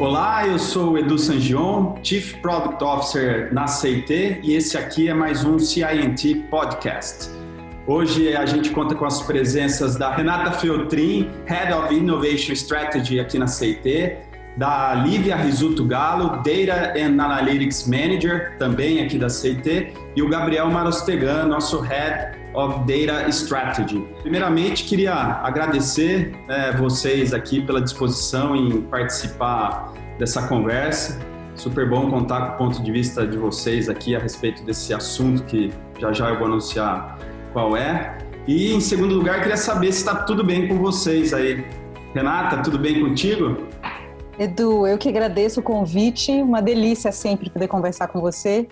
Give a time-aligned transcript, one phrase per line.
[0.00, 5.12] Olá, eu sou o Edu Sangion, Chief Product Officer na CIT e esse aqui é
[5.12, 7.28] mais um CINT Podcast.
[7.84, 13.40] Hoje a gente conta com as presenças da Renata Feltrin, Head of Innovation Strategy aqui
[13.40, 14.18] na CIT,
[14.56, 20.70] da Lívia Risuto Galo, Data and Analytics Manager, também aqui da CIT, e o Gabriel
[20.70, 24.04] Marostegan, nosso Head of Data Strategy.
[24.20, 31.20] Primeiramente, queria agradecer é, vocês aqui pela disposição em participar dessa conversa.
[31.54, 35.44] Super bom contar com o ponto de vista de vocês aqui a respeito desse assunto
[35.44, 37.18] que já já eu vou anunciar
[37.52, 38.18] qual é.
[38.46, 41.64] E em segundo lugar, queria saber se está tudo bem com vocês aí.
[42.14, 43.68] Renata, tudo bem contigo?
[44.38, 48.68] Edu, eu que agradeço o convite, uma delícia sempre poder conversar com você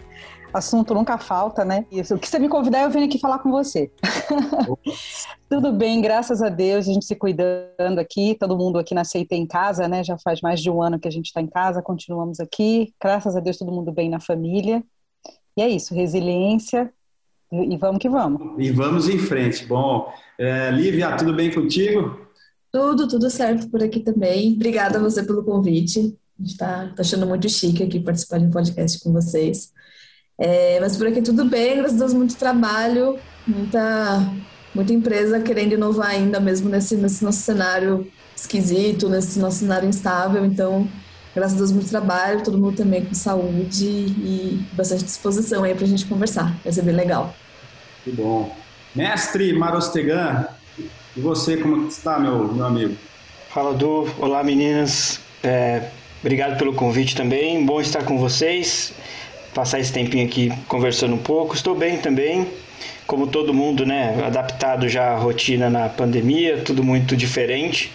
[0.52, 1.86] assunto nunca falta, né?
[1.90, 2.14] Isso.
[2.14, 3.90] O que você me convidar, eu venho aqui falar com você.
[5.48, 9.34] Tudo bem, graças a Deus, a gente se cuidando aqui, todo mundo aqui na Seita
[9.34, 10.02] em casa, né?
[10.02, 12.92] Já faz mais de um ano que a gente está em casa, continuamos aqui.
[13.00, 14.82] Graças a Deus, todo mundo bem na família.
[15.56, 16.92] E é isso, resiliência
[17.52, 18.40] e vamos que vamos.
[18.58, 19.64] E vamos em frente.
[19.66, 22.26] Bom, é, Lívia, tudo bem contigo?
[22.72, 24.54] Tudo, tudo certo por aqui também.
[24.54, 25.98] Obrigada a você pelo convite.
[26.38, 29.72] A gente está tá achando muito chique aqui participar de um podcast com vocês.
[30.38, 34.30] É, mas por aqui tudo bem, graças a Deus, muito trabalho, muita,
[34.74, 38.06] muita empresa querendo inovar ainda mesmo nesse, nesse nosso cenário
[38.36, 40.44] esquisito, nesse nosso cenário instável.
[40.44, 40.86] Então,
[41.34, 45.84] graças a Deus, muito trabalho, todo mundo também com saúde e bastante disposição aí para
[45.84, 46.54] a gente conversar.
[46.62, 47.34] Vai ser bem legal.
[48.04, 48.54] Que bom.
[48.94, 50.46] Mestre Marostegan,
[51.16, 52.94] e você, como está, meu, meu amigo?
[53.48, 54.06] Fala, Du.
[54.18, 55.18] Olá, meninas.
[55.42, 55.88] É,
[56.20, 57.64] obrigado pelo convite também.
[57.64, 58.92] Bom estar com vocês
[59.56, 61.54] passar esse tempinho aqui conversando um pouco.
[61.54, 62.46] Estou bem também,
[63.06, 64.22] como todo mundo, né?
[64.22, 67.90] Adaptado já à rotina na pandemia, tudo muito diferente,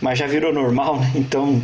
[0.00, 1.12] mas já virou normal, né?
[1.14, 1.62] Então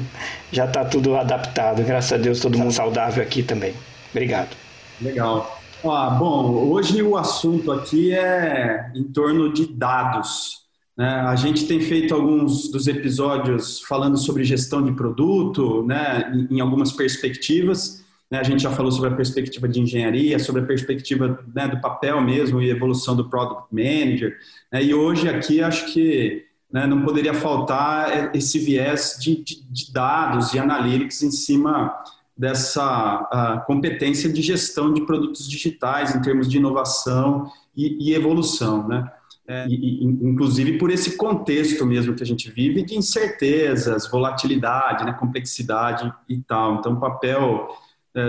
[0.52, 1.82] já está tudo adaptado.
[1.82, 3.74] Graças a Deus, todo mundo saudável aqui também.
[4.12, 4.56] Obrigado.
[5.00, 5.60] Legal.
[5.84, 10.60] Ah, bom, hoje o assunto aqui é em torno de dados.
[10.96, 11.08] Né?
[11.08, 16.92] A gente tem feito alguns dos episódios falando sobre gestão de produto, né, em algumas
[16.92, 18.04] perspectivas.
[18.30, 21.80] Né, a gente já falou sobre a perspectiva de engenharia, sobre a perspectiva né, do
[21.80, 24.38] papel mesmo e evolução do product manager.
[24.72, 29.92] Né, e hoje aqui acho que né, não poderia faltar esse viés de, de, de
[29.92, 31.92] dados e analytics em cima
[32.36, 39.10] dessa competência de gestão de produtos digitais em termos de inovação e, e evolução, né?
[39.46, 45.12] É, e, inclusive por esse contexto mesmo que a gente vive de incertezas, volatilidade, né,
[45.12, 46.76] complexidade e tal.
[46.76, 47.68] Então, o papel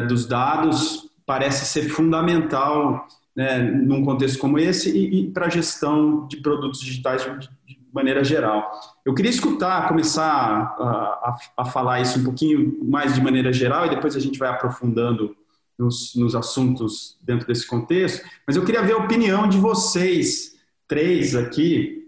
[0.07, 6.27] dos dados parece ser fundamental né, num contexto como esse e, e para a gestão
[6.27, 8.71] de produtos digitais de, de, maneira geral.
[9.05, 13.85] Eu queria escutar, começar a, a, a, falar isso um pouquinho mais de maneira geral
[13.85, 15.35] e depois a gente vai aprofundando
[15.77, 20.55] nos, nos assuntos dentro desse contexto, mas eu queria ver a opinião de vocês
[20.87, 22.07] três aqui,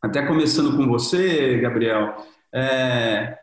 [0.00, 2.16] até começando com você, Gabriel.
[2.52, 3.38] É,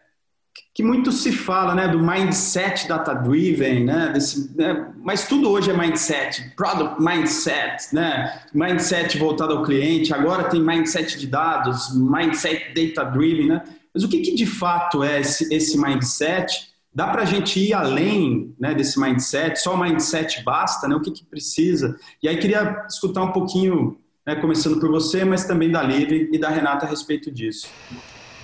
[0.74, 5.78] que muito se fala né, do mindset data-driven, né, desse, né, mas tudo hoje é
[5.78, 13.48] mindset, product mindset, né, mindset voltado ao cliente, agora tem mindset de dados, mindset data-driven,
[13.48, 13.64] né,
[13.94, 16.72] mas o que, que de fato é esse, esse mindset?
[16.94, 19.60] Dá para a gente ir além né, desse mindset?
[19.60, 20.88] Só o mindset basta?
[20.88, 21.98] Né, o que, que precisa?
[22.22, 26.38] E aí queria escutar um pouquinho, né, começando por você, mas também da Liv e
[26.38, 27.70] da Renata a respeito disso.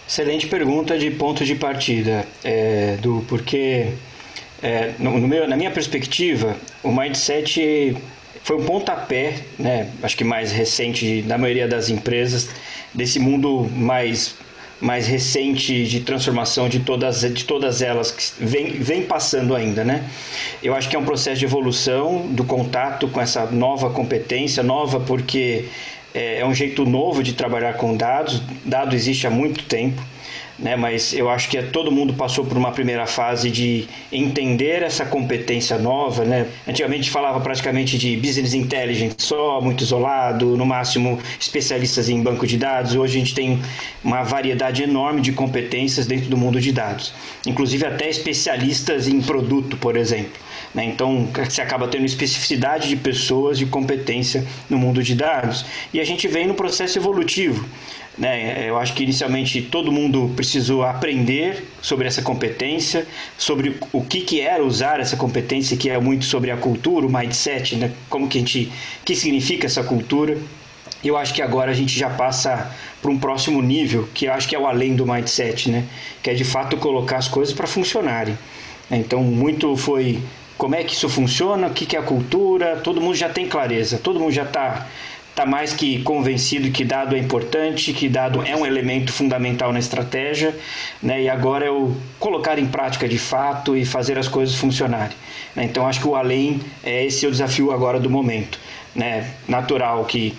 [0.07, 3.89] Excelente pergunta de ponto de partida, é, do porque
[4.63, 7.97] é, no, no meu, na minha perspectiva o mindset
[8.41, 12.49] foi um pontapé, né, acho que mais recente da maioria das empresas
[12.93, 14.35] desse mundo mais
[14.79, 20.07] mais recente de transformação de todas, de todas elas que vem, vem passando ainda, né?
[20.61, 24.99] Eu acho que é um processo de evolução do contato com essa nova competência, nova
[24.99, 25.65] porque
[26.17, 28.41] é, é um jeito novo de trabalhar com dados.
[28.65, 30.01] Dado existe há muito tempo,
[30.57, 30.75] né?
[30.75, 35.77] mas eu acho que todo mundo passou por uma primeira fase de entender essa competência
[35.77, 36.23] nova.
[36.23, 36.47] Né?
[36.67, 42.57] Antigamente falava praticamente de business intelligence só, muito isolado, no máximo especialistas em banco de
[42.57, 42.95] dados.
[42.95, 43.59] Hoje a gente tem
[44.03, 47.13] uma variedade enorme de competências dentro do mundo de dados,
[47.45, 50.47] inclusive até especialistas em produto, por exemplo.
[50.73, 50.85] Né?
[50.85, 55.65] Então, você acaba tendo especificidade de pessoas, de competência no mundo de dados.
[55.93, 57.67] E a gente vem no processo evolutivo.
[58.17, 58.67] Né?
[58.67, 63.05] Eu acho que inicialmente todo mundo precisou aprender sobre essa competência,
[63.37, 67.11] sobre o que, que era usar essa competência, que é muito sobre a cultura, o
[67.11, 67.91] mindset, né?
[68.09, 68.71] como que a gente,
[69.05, 70.37] que significa essa cultura.
[71.03, 74.47] eu acho que agora a gente já passa para um próximo nível, que eu acho
[74.47, 75.85] que é o além do mindset, né?
[76.23, 78.35] Que é de fato colocar as coisas para funcionarem.
[78.89, 80.19] Então, muito foi
[80.57, 83.99] como é que isso funciona, o que é a cultura, todo mundo já tem clareza,
[83.99, 84.87] todo mundo já está
[85.37, 89.77] tá mais que convencido que dado é importante, que dado é um elemento fundamental na
[89.77, 90.57] estratégia,
[90.99, 91.21] né?
[91.21, 95.15] e agora é o colocar em prática de fato e fazer as coisas funcionarem.
[95.55, 95.65] Né?
[95.65, 98.59] Então acho que o além é esse é o desafio agora do momento.
[98.95, 99.31] Né?
[99.47, 100.35] Natural que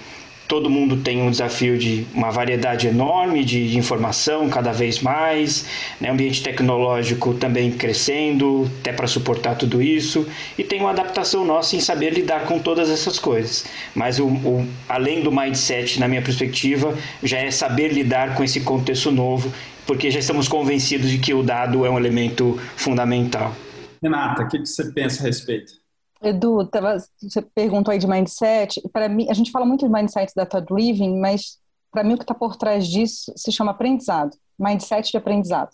[0.48, 5.66] todo mundo tem um desafio de uma variedade enorme de, informação, cada vez mais,
[6.00, 6.10] né?
[6.10, 11.80] ambiente tecnológico também crescendo, até para suportar tudo isso, e tem uma adaptação nossa em
[11.80, 13.66] saber lidar com todas essas coisas.
[13.94, 18.60] Mas o, o, além do mindset, na minha perspectiva, já é saber lidar com esse
[18.60, 19.52] contexto novo,
[19.86, 23.54] porque já estamos convencidos de que o dado é um elemento fundamental.
[24.02, 25.77] Renata, o que você pensa a respeito?
[26.22, 28.80] Edu, tava, você perguntou aí de mindset.
[28.92, 31.58] Para mim, a gente fala muito de mindset data-driven, mas
[31.90, 35.70] para mim o que está por trás disso se chama aprendizado, mindset de aprendizado.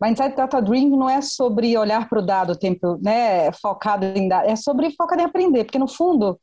[0.00, 4.48] Mindset data-driven não é sobre olhar para o dado o tempo, né, focado em dado,
[4.48, 6.40] é sobre focado em aprender, porque no fundo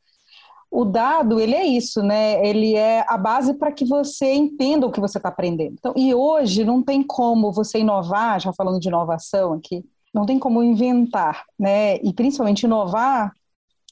[0.72, 2.46] o dado ele é isso, né?
[2.48, 5.74] Ele é a base para que você entenda o que você está aprendendo.
[5.74, 9.84] Então, e hoje não tem como você inovar, já falando de inovação aqui,
[10.14, 11.98] não tem como inventar, né?
[11.98, 13.32] E principalmente inovar,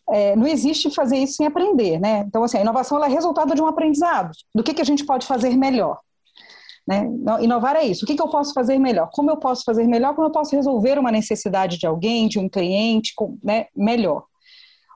[0.09, 2.19] é, não existe fazer isso sem aprender, né?
[2.19, 4.31] Então, assim, a inovação é resultado de um aprendizado.
[4.53, 5.99] Do que, que a gente pode fazer melhor?
[6.87, 7.05] Né?
[7.41, 8.05] Inovar é isso.
[8.05, 9.09] O que, que eu posso fazer melhor?
[9.11, 10.15] Como eu posso fazer melhor?
[10.15, 13.13] Como eu posso resolver uma necessidade de alguém, de um cliente,
[13.43, 14.23] né, melhor?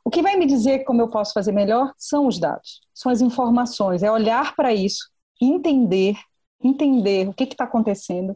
[0.03, 3.21] O que vai me dizer como eu posso fazer melhor são os dados, são as
[3.21, 5.09] informações, é olhar para isso,
[5.39, 6.15] entender,
[6.63, 8.35] entender o que está acontecendo,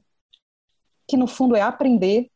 [1.08, 2.30] que no fundo é aprender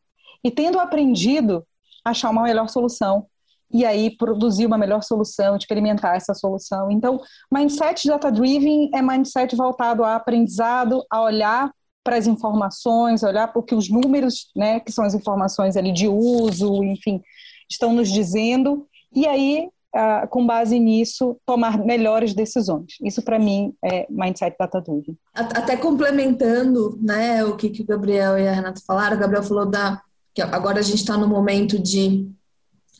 [0.44, 1.66] e tendo aprendido,
[2.04, 3.26] achar uma melhor solução
[3.72, 6.90] e aí produzir uma melhor solução, experimentar essa solução.
[6.90, 7.22] Então,
[7.52, 11.72] mindset data-driven é mindset voltado a aprendizado, a olhar
[12.04, 15.92] para as informações, olhar para o que os números, né, que são as informações ali
[15.92, 17.22] de uso, enfim,
[17.70, 22.96] estão nos dizendo, e aí, uh, com base nisso, tomar melhores decisões.
[23.04, 25.16] Isso, para mim, é mindset data-driven.
[25.34, 29.68] Até complementando né, o que, que o Gabriel e a Renata falaram, o Gabriel falou
[29.68, 30.02] da
[30.34, 32.30] que agora a gente está no momento de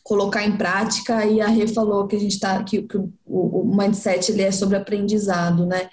[0.02, 3.76] colocar em prática e a Rê falou que a gente está que, que o, o,
[3.76, 5.88] mindset ele é sobre aprendizado, né?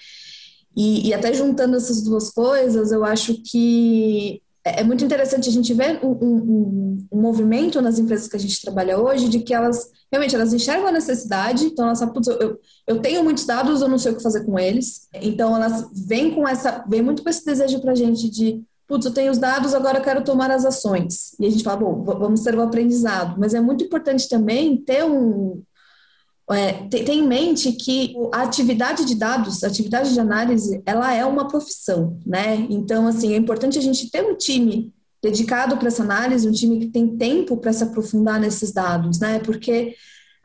[0.76, 5.52] E, e, até juntando essas duas coisas, eu acho que é, é muito interessante a
[5.52, 9.54] gente ver um, um, um, movimento nas empresas que a gente trabalha hoje de que
[9.54, 13.88] elas realmente elas enxergam a necessidade, então elas sabem, eu, eu tenho muitos dados, eu
[13.88, 17.30] não sei o que fazer com eles, então elas vêm com essa, vem muito com
[17.30, 20.50] esse desejo para a gente de putz, eu tenho os dados, agora eu quero tomar
[20.50, 21.36] as ações.
[21.40, 23.38] E a gente fala, bom, vamos ter o aprendizado.
[23.38, 25.62] Mas é muito importante também ter um.
[26.50, 31.26] É, ter, em mente que a atividade de dados, a atividade de análise, ela é
[31.26, 32.66] uma profissão, né?
[32.70, 36.80] Então, assim, é importante a gente ter um time dedicado para essa análise, um time
[36.80, 39.40] que tem tempo para se aprofundar nesses dados, né?
[39.40, 39.94] Porque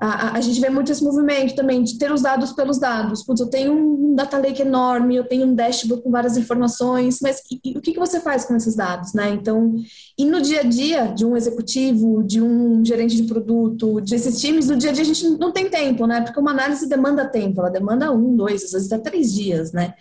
[0.04, 3.22] a, a, gente vê muito esse movimento também de ter os dados pelos dados.
[3.22, 7.40] Putz, eu tenho um data lake enorme, eu tenho um dashboard com várias informações, mas
[7.48, 9.30] e, e, o que, que você faz com esses dados, né?
[9.30, 9.76] Então,
[10.18, 14.66] e no dia a dia de um executivo, de um gerente de produto, desses times,
[14.66, 16.20] no dia a dia a gente não tem tempo, né?
[16.20, 19.94] Porque uma análise demanda tempo, ela demanda um, dois, às vezes até três dias, né?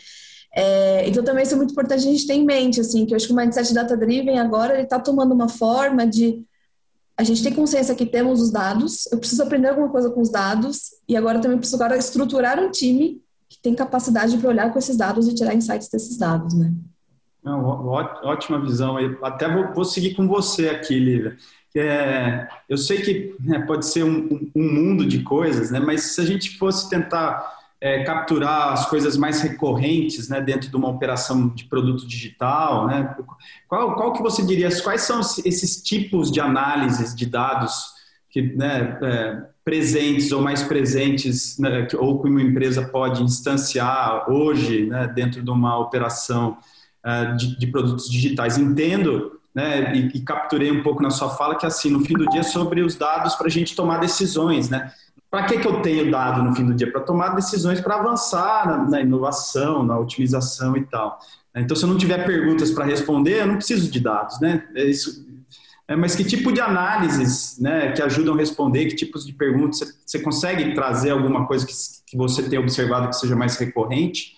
[0.56, 3.18] É, então também isso é muito importante a gente ter em mente, assim, que eu
[3.18, 6.44] acho que o mindset data-driven agora ele está tomando uma forma de
[7.22, 10.32] a gente tem consciência que temos os dados, eu preciso aprender alguma coisa com os
[10.32, 14.80] dados, e agora também preciso agora estruturar um time que tem capacidade para olhar com
[14.80, 16.74] esses dados e tirar insights desses dados, né?
[17.44, 18.98] Não, ótima visão.
[19.22, 21.38] Até vou, vou seguir com você aqui, Lívia.
[21.76, 26.22] É, eu sei que né, pode ser um, um, mundo de coisas, né, mas se
[26.22, 31.50] a gente fosse tentar é, capturar as coisas mais recorrentes né, dentro de uma operação
[31.50, 32.86] de produto digital?
[32.86, 33.16] Né?
[33.68, 39.00] Qual, qual que você diria, quais são esses tipos de análises de dados que, né,
[39.02, 45.42] é, presentes ou mais presentes, né, ou que uma empresa pode instanciar hoje né, dentro
[45.44, 46.58] de uma operação
[47.04, 48.60] é, de, de, produtos digitais?
[48.60, 52.28] Entendo né, e, e, capturei um pouco na sua fala que assim, no fim do
[52.30, 54.94] dia, é sobre os dados para a gente tomar decisões, né?
[55.32, 56.92] Para que, que eu tenho dado no fim do dia?
[56.92, 61.18] Para tomar decisões para avançar na, na, inovação, na otimização e tal.
[61.56, 64.68] Então, se eu não tiver perguntas para responder, eu não preciso de dados, né?
[64.76, 65.26] É isso,
[65.92, 68.86] é, mas que tipo de análises né, que ajudam a responder?
[68.86, 69.80] Que tipos de perguntas?
[70.06, 71.74] Você, consegue trazer alguma coisa que,
[72.08, 74.38] que você tenha observado que seja mais recorrente?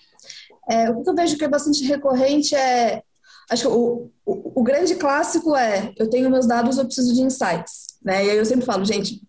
[0.67, 3.03] É, o que eu vejo que é bastante recorrente é.
[3.51, 7.21] Acho que o, o, o grande clássico é: eu tenho meus dados, eu preciso de
[7.21, 8.00] insights.
[8.03, 8.25] Né?
[8.25, 9.21] E aí eu sempre falo, gente,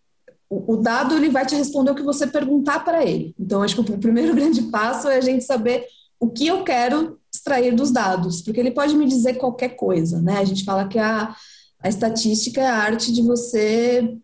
[0.66, 3.34] o, dado ele vai te responder o que você perguntar para ele.
[3.38, 5.86] Então, acho que o primeiro grande passo é a gente saber
[6.20, 10.38] o que eu quero extrair dos dados, porque ele pode me dizer qualquer coisa, né?
[10.38, 11.34] A gente fala que a,
[11.80, 14.16] a estatística é a arte de você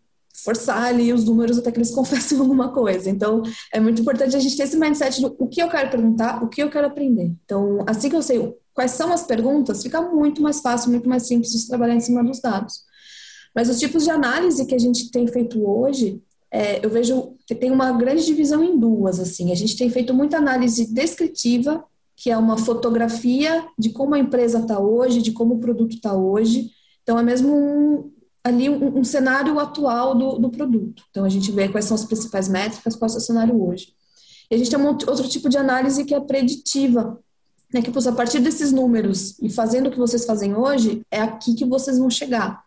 [0.43, 3.09] forçar ali os números até que eles confessem alguma coisa.
[3.09, 6.43] Então, é muito importante a gente ter esse mindset do o que eu quero perguntar,
[6.43, 7.31] o que eu quero aprender.
[7.43, 11.27] Então, assim que eu sei quais são as perguntas, fica muito mais fácil, muito mais
[11.27, 12.89] simples de trabalhar em cima dos dados.
[13.53, 17.55] Mas os tipos de análise que a gente tem feito hoje, é, eu vejo que
[17.55, 19.19] tem uma grande divisão em duas.
[19.19, 21.83] Assim, a gente tem feito muita análise descritiva,
[22.15, 26.13] que é uma fotografia de como a empresa está hoje, de como o produto está
[26.13, 26.71] hoje.
[27.03, 28.11] Então, é mesmo um,
[28.43, 31.03] ali um, um, cenário atual do, do produto.
[31.09, 33.93] Então, a gente vê quais são as principais métricas, qual é o cenário hoje.
[34.49, 37.19] E a gente tem um outro tipo de análise que é preditiva,
[37.73, 41.55] né, que a partir desses números e fazendo o que vocês fazem hoje, é aqui
[41.55, 42.61] que vocês vão chegar.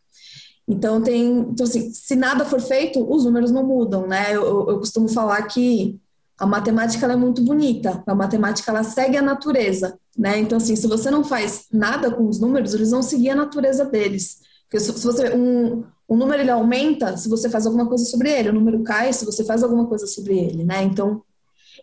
[0.66, 4.35] Então, tem, então assim, se nada for feito, os números não mudam, né?
[4.35, 6.00] Eu, eu costumo falar que
[6.38, 10.38] a matemática é muito bonita, a matemática ela segue a natureza, né?
[10.38, 13.85] Então, assim, se você não faz nada com os números, eles vão seguir a natureza
[13.85, 14.40] deles.
[14.62, 18.30] Porque se, se você um, um número ele aumenta se você faz alguma coisa sobre
[18.30, 20.83] ele, o número cai se você faz alguma coisa sobre ele, né?
[20.83, 21.23] Então,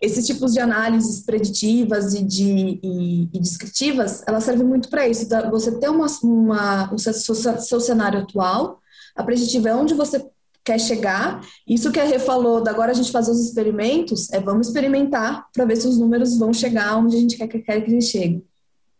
[0.01, 5.27] esses tipos de análises preditivas e, de, e, e descritivas, elas servem muito para isso.
[5.51, 8.81] Você ter uma, uma, o seu, seu cenário atual,
[9.15, 10.25] a preditiva é onde você
[10.63, 11.41] quer chegar.
[11.67, 15.45] Isso que a Rê falou, da agora a gente fazer os experimentos, é vamos experimentar
[15.53, 18.43] para ver se os números vão chegar onde a gente quer, quer que eles cheguem.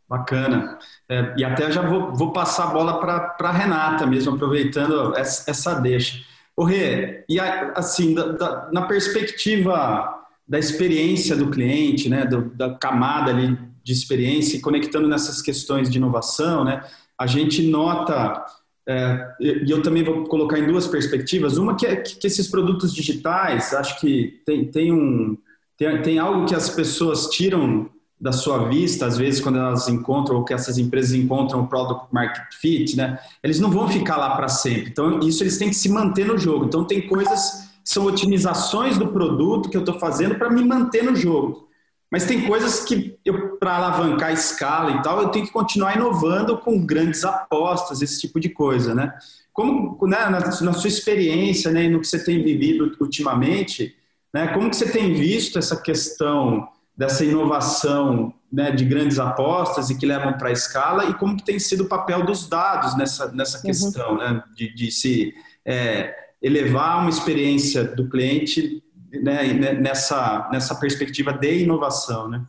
[0.07, 0.77] Bacana.
[1.09, 5.49] É, e até já vou, vou passar a bola para a Renata mesmo, aproveitando essa,
[5.49, 6.21] essa deixa.
[6.55, 10.20] O Rê, e assim, da, da, na perspectiva
[10.51, 15.89] da experiência do cliente, né, do, da camada ali de experiência e conectando nessas questões
[15.89, 16.83] de inovação, né,
[17.17, 18.45] a gente nota,
[18.85, 22.93] é, e eu também vou colocar em duas perspectivas, uma que é que esses produtos
[22.93, 25.37] digitais, acho que tem, tem um,
[25.77, 27.89] tem, tem algo que as pessoas tiram
[28.19, 32.07] da sua vista, às vezes, quando elas encontram, ou que essas empresas encontram o product
[32.11, 33.17] market fit, né?
[33.41, 34.91] Eles não vão ficar lá para sempre.
[34.91, 36.65] Então, isso eles têm que se manter no jogo.
[36.65, 41.15] Então, tem coisas são otimizações do produto que eu estou fazendo para me manter no
[41.15, 41.69] jogo.
[42.11, 43.17] Mas tem coisas que,
[43.57, 48.19] para alavancar a escala e tal, eu tenho que continuar inovando com grandes apostas, esse
[48.19, 49.13] tipo de coisa, né?
[49.53, 53.95] Como, né, na, na sua experiência, né, no que você tem vivido ultimamente,
[54.33, 59.97] né, como que você tem visto essa questão dessa inovação né, de grandes apostas e
[59.97, 63.31] que levam para a escala e como que tem sido o papel dos dados nessa,
[63.31, 63.63] nessa uhum.
[63.63, 65.33] questão, né, de, de se
[65.65, 68.83] é, elevar uma experiência do cliente
[69.21, 72.43] né, nessa, nessa perspectiva de inovação, né?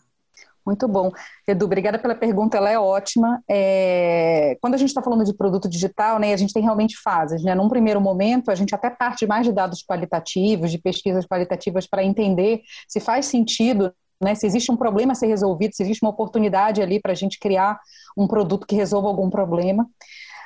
[0.64, 1.10] Muito bom.
[1.46, 3.42] Edu, obrigada pela pergunta, ela é ótima.
[3.50, 4.56] É...
[4.60, 7.42] Quando a gente está falando de produto digital, né, a gente tem realmente fases.
[7.42, 7.52] Né?
[7.52, 12.04] Num primeiro momento, a gente até parte mais de dados qualitativos, de pesquisas qualitativas para
[12.04, 16.12] entender se faz sentido, né, se existe um problema a ser resolvido, se existe uma
[16.12, 17.80] oportunidade ali para a gente criar
[18.16, 19.88] um produto que resolva algum problema.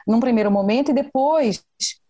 [0.06, 1.62] Num primeiro momento, e depois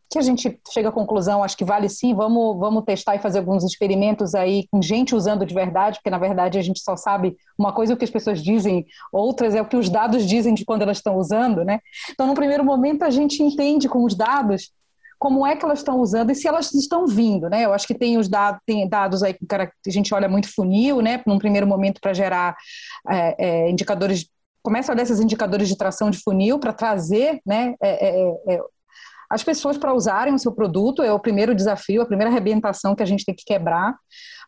[0.08, 3.38] que a gente chega à conclusão, acho que vale sim, vamos, vamos testar e fazer
[3.38, 7.36] alguns experimentos aí com gente usando de verdade, porque na verdade a gente só sabe
[7.58, 10.54] uma coisa é o que as pessoas dizem, outras é o que os dados dizem
[10.54, 11.80] de quando elas estão usando, né?
[12.10, 14.70] Então, no primeiro momento, a gente entende com os dados
[15.18, 17.64] como é que elas estão usando e se elas estão vindo, né?
[17.64, 21.00] Eu acho que tem os dados, tem dados aí que a gente olha muito funil,
[21.00, 21.22] né?
[21.26, 22.54] Num primeiro momento para gerar
[23.08, 24.28] é, é, indicadores
[24.62, 28.60] começa a olhar esses indicadores de tração de funil para trazer né, é, é, é
[29.30, 33.02] as pessoas para usarem o seu produto, é o primeiro desafio, a primeira arrebentação que
[33.02, 33.94] a gente tem que quebrar.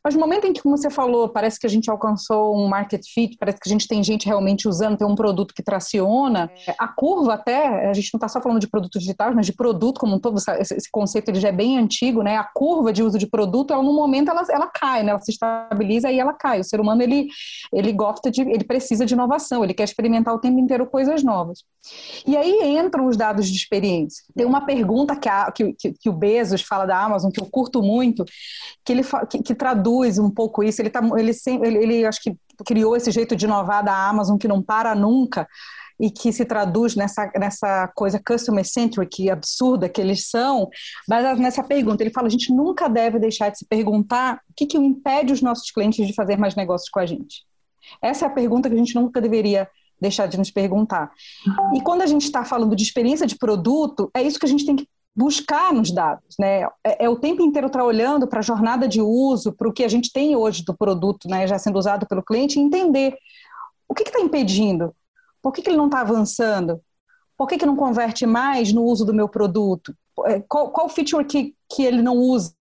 [0.03, 3.03] Mas no momento em que, como você falou, parece que a gente alcançou um market
[3.13, 6.75] fit, parece que a gente tem gente realmente usando, tem um produto que traciona, é.
[6.79, 10.01] a curva até, a gente não está só falando de produtos digitais, mas de produto
[10.01, 12.37] como um todo, esse conceito ele já é bem antigo, né?
[12.37, 15.11] A curva de uso de produto, ela no momento ela, ela cai, né?
[15.11, 16.61] Ela se estabiliza e ela cai.
[16.61, 17.29] O ser humano, ele,
[17.73, 21.65] ele gosta de, ele precisa de inovação, ele quer experimentar o tempo inteiro coisas novas.
[22.27, 24.25] E aí entram os dados de experiência.
[24.35, 27.47] Tem uma pergunta que, a, que, que, que o Bezos fala da Amazon, que eu
[27.47, 28.25] curto muito,
[28.85, 30.83] que ele que, que traduz traduz um pouco isso.
[30.83, 34.49] Ele, tá, ele, ele, ele acho que criou esse jeito de inovar da Amazon que
[34.49, 35.49] não para nunca
[36.01, 40.69] e que se traduz nessa, nessa coisa customer centric absurda que eles são,
[41.09, 44.67] mas nessa pergunta ele fala a gente nunca deve deixar de se perguntar o que,
[44.67, 47.45] que impede os nossos clientes de fazer mais negócios com a gente.
[48.01, 49.69] Essa é a pergunta que a gente nunca deveria
[50.01, 51.11] deixar de nos perguntar.
[51.75, 54.65] E quando a gente está falando de experiência de produto, é isso que a gente
[54.65, 56.63] tem que buscar nos dados, né?
[56.85, 59.83] É, é o tempo inteiro estar olhando para a jornada de uso, para o que
[59.83, 63.17] a gente tem hoje do produto, né, já sendo usado pelo cliente, e entender
[63.89, 64.95] o que está impedindo,
[65.43, 66.81] por que, que ele não está avançando,
[67.37, 69.95] por que, que não converte mais no uso do meu produto,
[70.27, 72.53] é, qual, qual feature que, que ele não usa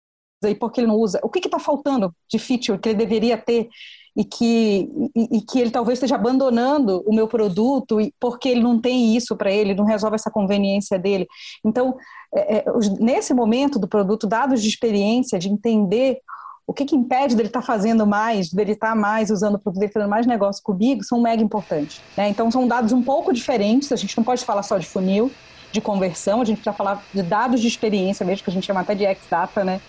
[0.44, 3.36] e por que ele não usa, o que está faltando de feature que ele deveria
[3.38, 3.68] ter
[4.16, 8.80] e que, e, e, que ele talvez esteja abandonando o meu produto porque ele não
[8.80, 11.26] tem isso para ele, não resolve essa conveniência dele.
[11.62, 11.96] Então,
[12.34, 12.64] é, é,
[12.98, 16.18] nesse momento do produto, dados de experiência, de entender
[16.66, 19.58] o que, que impede dele estar tá fazendo mais, dele estar tá mais usando o
[19.58, 22.00] produto, dele fazendo mais negócio comigo, são mega importantes.
[22.16, 22.28] Né?
[22.30, 25.30] Então, são dados um pouco diferentes, a gente não pode falar só de funil,
[25.70, 28.80] de conversão, a gente precisa falar de dados de experiência mesmo, que a gente chama
[28.80, 29.80] até de X-Data, né?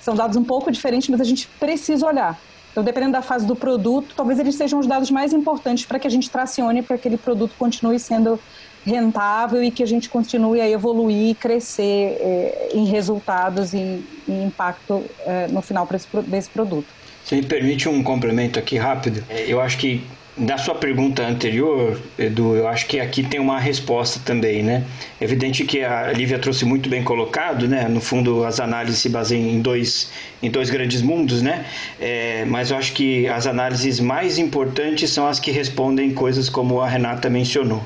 [0.00, 2.38] São dados um pouco diferentes, mas a gente precisa olhar.
[2.70, 6.06] Então, dependendo da fase do produto, talvez eles sejam os dados mais importantes para que
[6.06, 8.38] a gente tracione para que aquele produto continue sendo
[8.86, 14.44] rentável e que a gente continue a evoluir e crescer é, em resultados e em
[14.46, 16.86] impacto é, no final esse, desse produto.
[17.24, 20.02] Se me permite um complemento aqui rápido, eh, eu acho que
[20.36, 24.84] da sua pergunta anterior, Edu, eu acho que aqui tem uma resposta também, né?
[25.20, 27.88] É evidente que a Lívia trouxe muito bem colocado, né?
[27.88, 30.10] No fundo, as análises se baseiam em dois,
[30.42, 31.66] em dois grandes mundos, né?
[32.00, 36.80] É, mas eu acho que as análises mais importantes são as que respondem coisas como
[36.80, 37.84] a Renata mencionou.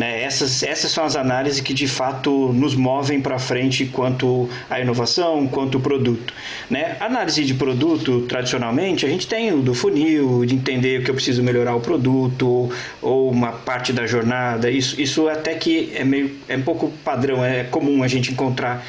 [0.00, 0.22] Né?
[0.22, 5.46] Essas, essas são as análises que de fato nos movem para frente quanto à inovação,
[5.46, 6.32] quanto ao produto.
[6.70, 6.96] Né?
[6.98, 11.14] Análise de produto, tradicionalmente, a gente tem o do funil, de entender o que eu
[11.14, 14.70] preciso melhorar o produto, ou uma parte da jornada.
[14.70, 18.82] Isso, isso até que é meio é um pouco padrão, é comum a gente encontrar.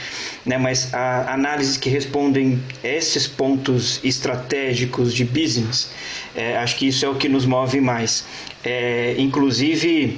[0.46, 0.58] Né?
[0.58, 5.92] Mas a análise que respondem esses pontos estratégicos de business,
[6.34, 8.24] é, acho que isso é o que nos move mais.
[8.64, 10.18] É, inclusive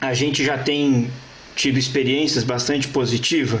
[0.00, 1.10] a gente já tem
[1.54, 3.60] tido experiências bastante positivas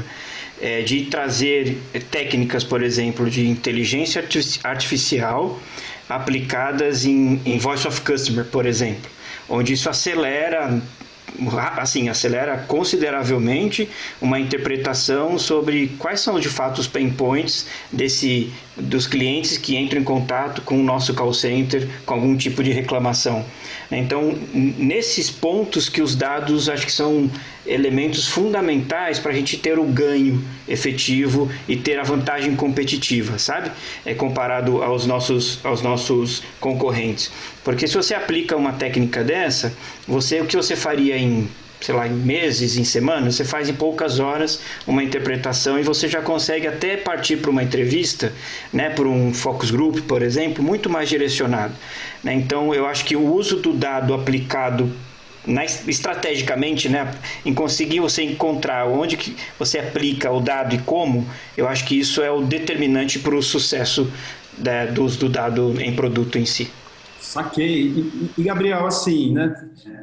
[0.60, 1.78] é, de trazer
[2.10, 4.22] técnicas, por exemplo, de inteligência
[4.64, 5.60] artificial
[6.08, 9.10] aplicadas em, em Voice of Customer, por exemplo,
[9.48, 10.80] onde isso acelera
[11.76, 13.88] assim, acelera consideravelmente
[14.20, 20.00] uma interpretação sobre quais são de fato os pain points desse, dos clientes que entram
[20.00, 23.44] em contato com o nosso call center com algum tipo de reclamação.
[23.90, 27.30] Então, nesses pontos que os dados acho que são
[27.66, 33.70] elementos fundamentais para a gente ter o ganho efetivo e ter a vantagem competitiva, sabe?
[34.04, 37.30] É comparado aos nossos, aos nossos concorrentes.
[37.64, 39.72] Porque se você aplica uma técnica dessa,
[40.06, 41.48] você o que você faria em
[41.80, 46.08] sei lá, em meses, em semanas, você faz em poucas horas uma interpretação e você
[46.08, 48.32] já consegue até partir para uma entrevista,
[48.72, 51.74] né, por um focus group, por exemplo, muito mais direcionado.
[52.24, 52.34] Né?
[52.34, 54.90] Então, eu acho que o uso do dado aplicado
[55.46, 57.10] na, estrategicamente, né,
[57.44, 61.98] em conseguir você encontrar onde que você aplica o dado e como, eu acho que
[61.98, 64.10] isso é o determinante para o sucesso
[64.58, 66.70] né, do do dado em produto em si.
[67.20, 68.30] Saquei.
[68.38, 69.54] E, Gabriel, assim, né?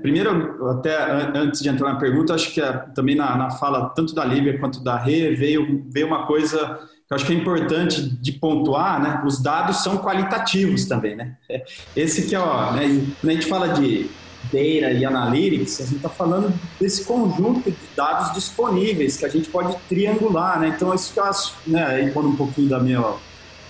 [0.02, 0.96] Primeiro, até
[1.36, 2.62] antes de entrar na pergunta, acho que
[2.94, 7.14] também na, na, fala tanto da Lívia quanto da Rê veio, veio uma coisa que
[7.14, 9.24] eu acho que é importante de pontuar, né?
[9.26, 11.36] Os dados são qualitativos também, né?
[11.96, 12.84] Esse que é, ó, né?
[13.20, 14.10] Quando a gente fala de
[14.44, 19.50] data e analytics, a gente está falando desse conjunto de dados disponíveis que a gente
[19.50, 20.74] pode triangular, né?
[20.76, 22.12] Então, isso que eu acho, né?
[22.16, 23.02] Um pouquinho da minha,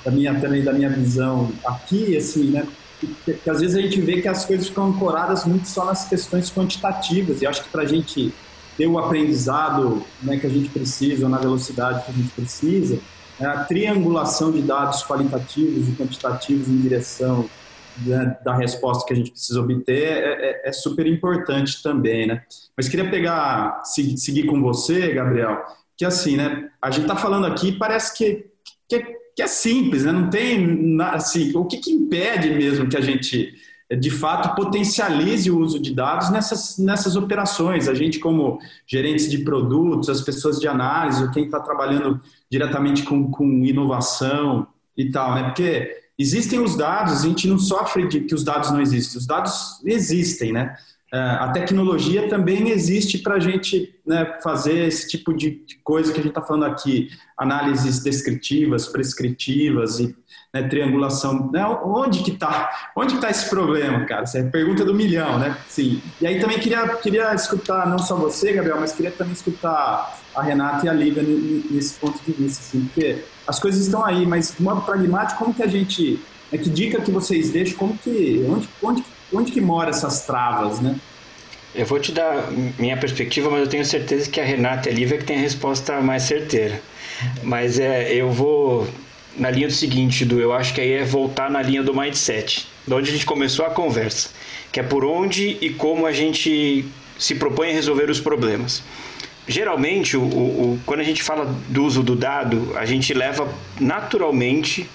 [0.04, 2.66] da minha, também da minha visão aqui, assim, né?
[3.26, 6.50] que, às vezes a gente vê que as coisas ficam ancoradas muito só nas questões
[6.50, 8.34] quantitativas e acho que para a gente
[8.78, 13.00] ter o aprendizado né, que a gente precisa, ou na velocidade que a gente precisa,
[13.40, 17.50] é a triangulação de dados qualitativos e quantitativos em direção
[18.06, 22.44] né, da resposta que a gente precisa obter é, é, é, super importante também, né?
[22.76, 25.64] Mas queria pegar, seguir, seguir com você, Gabriel,
[25.98, 26.70] que assim, né?
[26.82, 28.46] A gente está falando aqui, parece que,
[28.90, 30.12] que que é simples, né?
[30.12, 33.54] não tem assim, o que, que impede mesmo que a gente
[34.00, 37.88] de fato potencialize o uso de dados nessas, nessas operações.
[37.88, 43.30] A gente, como gerentes de produtos, as pessoas de análise, quem está trabalhando diretamente com,
[43.30, 45.44] com inovação e tal, né?
[45.44, 49.26] Porque existem os dados, a gente não sofre de que os dados não existem, os
[49.26, 50.76] dados existem, né?
[51.14, 56.20] É, a tecnologia também existe para a gente né, fazer esse tipo de coisa que
[56.20, 60.16] a gente está falando aqui, análises descritivas, prescritivas e
[60.54, 61.50] né, triangulação.
[61.52, 62.92] Né, onde que está?
[62.96, 64.24] Onde está esse problema, cara?
[64.24, 65.58] Essa é a pergunta do milhão, né?
[65.68, 66.02] Sim.
[66.22, 70.42] E aí também queria, queria escutar não só você, Gabriel, mas queria também escutar a
[70.42, 74.56] Renata e a Lívia nesse ponto de vista, assim, porque as coisas estão aí, mas
[74.56, 76.20] de modo pragmático, como que a gente,
[76.52, 80.80] né, que dica que vocês deixam, como que, onde, onde onde que mora essas travas,
[80.80, 80.96] né?
[81.76, 84.96] Eu vou te dar minha perspectiva, mas eu tenho certeza que a Renata e a
[84.96, 86.80] Lívia que tem a resposta mais certeira.
[87.42, 88.88] Mas é, eu vou
[89.38, 92.68] na linha do seguinte, do eu acho que aí é voltar na linha do mindset,
[92.88, 94.30] de onde a gente começou a conversa,
[94.72, 96.86] que é por onde e como a gente
[97.18, 98.84] se propõe a resolver os problemas.
[99.48, 103.48] geralmente, o, o, quando a gente fala do uso do dado, a gente leva
[103.80, 104.90] naturalmente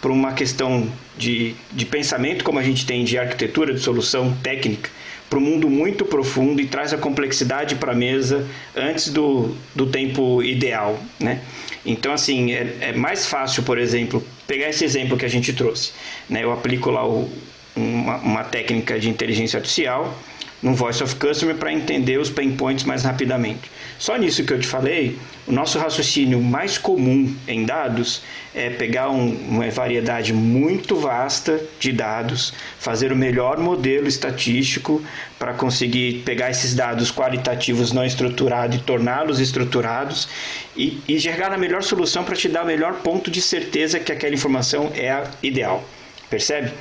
[0.00, 4.90] para uma questão de, de pensamento, como a gente tem de arquitetura, de solução técnica,
[5.28, 9.86] para um mundo muito profundo e traz a complexidade para a mesa antes do, do
[9.86, 11.40] tempo ideal, né?
[11.84, 15.92] Então, assim, é, é, mais fácil, por exemplo, pegar esse exemplo que a gente trouxe.
[16.28, 16.42] Né?
[16.42, 17.30] Eu aplico lá o,
[17.76, 20.16] uma, uma técnica de inteligência artificial
[20.62, 23.70] no Voice of Customer para entender os pain points mais rapidamente.
[23.98, 28.22] Só nisso que eu te falei, o nosso raciocínio mais comum em dados
[28.54, 35.02] é pegar um, uma variedade muito vasta de dados, fazer o melhor modelo estatístico
[35.38, 40.28] para conseguir pegar esses dados qualitativos não estruturados e torná-los estruturados
[40.76, 44.12] e, e chegar na melhor solução para te dar o melhor ponto de certeza que
[44.12, 45.84] aquela informação é a ideal.
[46.28, 46.72] Percebe?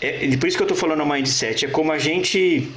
[0.00, 2.70] É, por isso que eu estou falando a mindset, é como a gente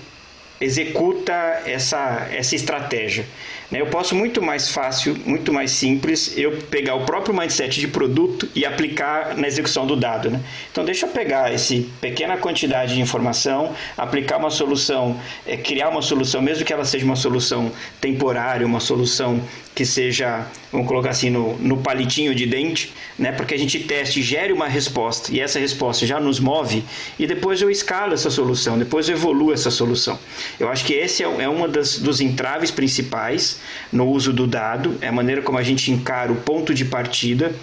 [0.59, 1.33] executa
[1.65, 3.25] essa, essa estratégia.
[3.71, 3.81] Né?
[3.81, 8.49] Eu posso muito mais fácil, muito mais simples, eu pegar o próprio mindset de produto
[8.55, 10.29] e aplicar na execução do dado.
[10.29, 10.41] Né?
[10.71, 16.01] Então, deixa eu pegar essa pequena quantidade de informação, aplicar uma solução, é, criar uma
[16.01, 19.41] solução, mesmo que ela seja uma solução temporária, uma solução
[19.79, 23.31] que seja, vamos colocar assim, no, no palitinho de dente, né?
[23.31, 26.83] para que a gente teste e gere uma resposta, e essa resposta já nos move,
[27.17, 30.19] e depois eu escalo essa solução, depois eu evoluo essa solução.
[30.59, 35.07] Eu acho que esse é, é das, dos entraves principais no uso do dado, é
[35.07, 37.55] a maneira como a gente encara o ponto de partida.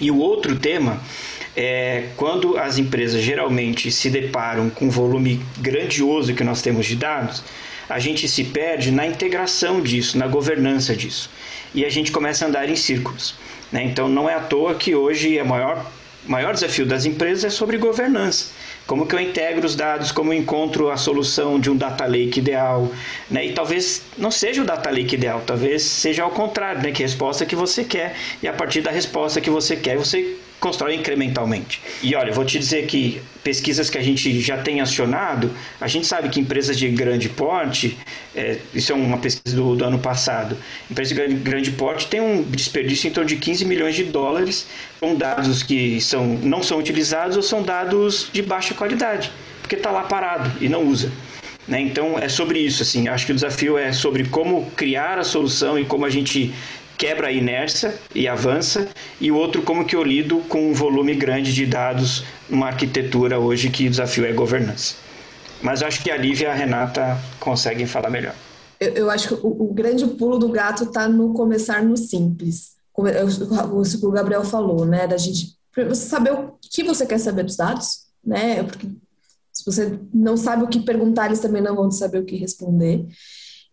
[0.00, 1.02] E o outro tema
[1.60, 6.94] é quando as empresas geralmente se deparam com um volume grandioso que nós temos de
[6.94, 7.42] dados,
[7.88, 11.28] a gente se perde na integração disso, na governança disso.
[11.74, 13.34] E a gente começa a andar em círculos.
[13.72, 13.82] Né?
[13.82, 15.84] Então não é à toa que hoje o maior,
[16.24, 18.52] maior desafio das empresas é sobre governança.
[18.86, 22.38] Como que eu integro os dados, como eu encontro a solução de um data lake
[22.38, 22.88] ideal,
[23.28, 23.44] né?
[23.46, 26.92] E talvez não seja o data lake ideal, talvez seja ao contrário, né?
[26.92, 30.94] Que resposta que você quer e a partir da resposta que você quer, você constrói
[30.94, 31.80] incrementalmente.
[32.02, 36.06] E olha, vou te dizer que pesquisas que a gente já tem acionado, a gente
[36.06, 37.96] sabe que empresas de grande porte,
[38.34, 40.56] é, isso é uma pesquisa do, do, ano passado,
[40.90, 44.66] empresas de grande porte têm um desperdício em torno de 15 milhões de dólares
[45.00, 49.30] com dados que são, não são utilizados ou são dados de baixa qualidade,
[49.62, 51.10] porque está lá parado e não usa.
[51.68, 51.82] Né?
[51.82, 53.08] Então é sobre isso, assim.
[53.08, 56.52] Acho que o desafio é sobre como criar a solução e como a gente
[56.98, 58.88] quebra a inércia e avança,
[59.20, 63.38] e o outro como que eu lido com um volume grande de dados numa arquitetura
[63.38, 64.96] hoje que o desafio é governança.
[65.62, 68.34] Mas acho que a Lívia e a Renata conseguem falar melhor.
[68.80, 72.72] Eu, eu acho que o, o, grande pulo do gato está no começar no simples.
[72.92, 75.06] Como o, o Gabriel falou, né?
[75.06, 78.62] Da gente você saber o que você quer saber dos dados, né?
[78.62, 78.88] Porque
[79.52, 83.06] se você não sabe o que perguntar, eles também não vão saber o que responder.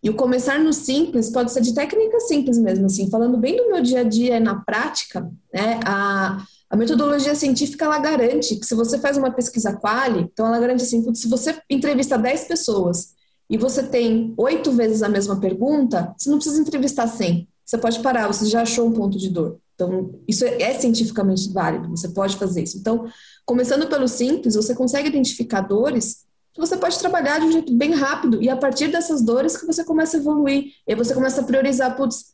[0.05, 3.71] E o começar no simples pode ser de técnica simples mesmo, assim, falando bem do
[3.71, 8.75] meu dia a dia na prática, né, a, a metodologia científica, ela garante que se
[8.75, 13.15] você faz uma pesquisa quali, então ela garante assim, se você entrevista 10 pessoas
[13.49, 17.47] e você tem oito vezes a mesma pergunta, você não precisa entrevistar 100.
[17.65, 19.57] Você pode parar, você já achou um ponto de dor.
[19.73, 22.77] Então, isso é, é cientificamente válido, você pode fazer isso.
[22.77, 23.07] Então,
[23.43, 26.24] começando pelo simples, você consegue identificar dores
[26.59, 29.83] você pode trabalhar de um jeito bem rápido e a partir dessas dores que você
[29.83, 30.73] começa a evoluir.
[30.87, 32.33] E aí você começa a priorizar, putz,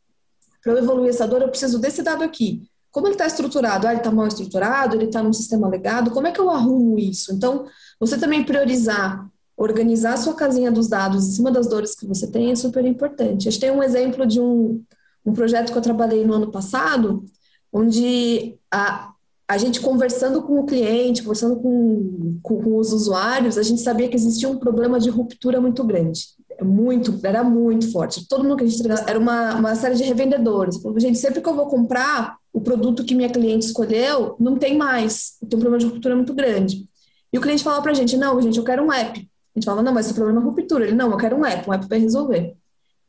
[0.64, 2.70] para eu evoluir essa dor, eu preciso desse dado aqui.
[2.92, 3.88] Como ele está estruturado?
[3.88, 7.00] Ah, ele está mal estruturado, ele está num sistema legado, como é que eu arrumo
[7.00, 7.34] isso?
[7.34, 7.66] Então,
[8.00, 12.28] você também priorizar, organizar a sua casinha dos dados em cima das dores que você
[12.30, 13.46] tem é super importante.
[13.46, 14.84] Gente tem um exemplo de um,
[15.26, 17.24] um projeto que eu trabalhei no ano passado,
[17.72, 19.11] onde a,
[19.52, 24.08] a gente conversando com o cliente, conversando com, com, com, os usuários, a gente sabia
[24.08, 26.22] que existia um problema de ruptura muito grande.
[26.58, 28.26] É muito, era muito forte.
[28.30, 30.80] Todo mundo que a gente era uma, uma série de revendedores.
[30.98, 35.34] Gente, sempre que eu vou comprar o produto que minha cliente escolheu, não tem mais.
[35.42, 36.88] Tem um problema de ruptura muito grande.
[37.34, 39.20] E o cliente falava pra gente, não, gente, eu quero um app.
[39.20, 40.86] A gente falava, não, mas esse problema é ruptura.
[40.86, 42.56] Ele, não, eu quero um app, um app vai resolver.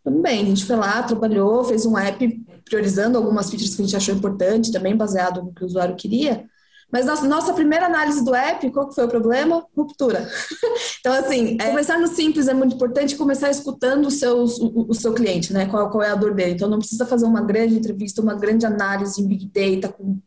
[0.02, 3.84] Tudo bem, a gente foi lá, trabalhou, fez um app priorizando algumas features que a
[3.84, 6.46] gente achou importante, também baseado no que o usuário queria.
[6.92, 9.66] Mas nossa, nossa primeira análise do app, qual que foi o problema?
[9.74, 10.28] Ruptura.
[11.00, 14.94] então, assim, é, começar no simples é muito importante, começar escutando o seu, o, o,
[14.94, 15.64] seu cliente, né?
[15.64, 16.52] Qual, qual é a dor dele.
[16.52, 20.18] Então, não precisa fazer uma grande entrevista, uma grande análise em Big Data, com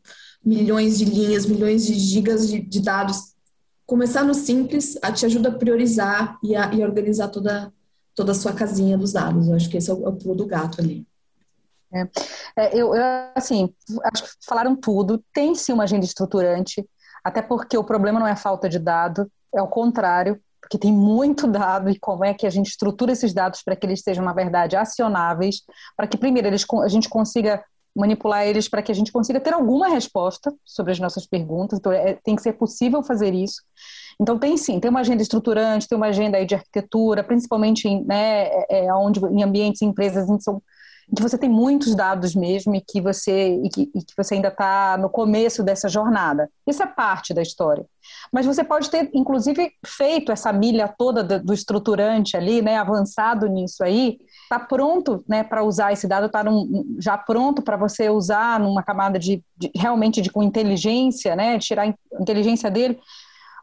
[0.43, 3.35] milhões de linhas, milhões de gigas de, de dados.
[3.85, 7.71] Começar no simples a te ajuda a priorizar e a, e organizar toda,
[8.15, 9.47] toda a sua casinha dos dados.
[9.47, 11.05] Eu acho que esse é o, é o pulo do gato ali.
[11.93, 12.07] É.
[12.57, 13.03] É, eu, eu,
[13.35, 13.73] assim,
[14.13, 15.23] acho que falaram tudo.
[15.33, 16.85] Tem sim uma agenda estruturante,
[17.23, 20.39] até porque o problema não é a falta de dado, é o contrário.
[20.61, 23.85] porque tem muito dado e como é que a gente estrutura esses dados para que
[23.85, 25.61] eles sejam, na verdade, acionáveis,
[25.95, 27.63] para que, primeiro, eles, a gente consiga
[27.95, 31.79] manipular eles para que a gente consiga ter alguma resposta sobre as nossas perguntas.
[31.79, 33.61] Então, é, tem que ser possível fazer isso.
[34.19, 38.03] Então, tem sim, tem uma agenda estruturante, tem uma agenda aí de arquitetura, principalmente em,
[38.05, 40.61] né, é, é onde, em ambientes, em empresas em que, são,
[41.13, 44.47] que você tem muitos dados mesmo e que você, e que, e que você ainda
[44.47, 46.49] está no começo dessa jornada.
[46.65, 47.85] Isso é parte da história.
[48.31, 53.47] Mas você pode ter, inclusive, feito essa milha toda do, do estruturante ali, né, avançado
[53.47, 56.43] nisso aí, está pronto né, para usar esse dado, está
[56.99, 61.83] já pronto para você usar numa camada de, de, realmente de com inteligência, né, tirar
[61.83, 62.99] a inteligência dele.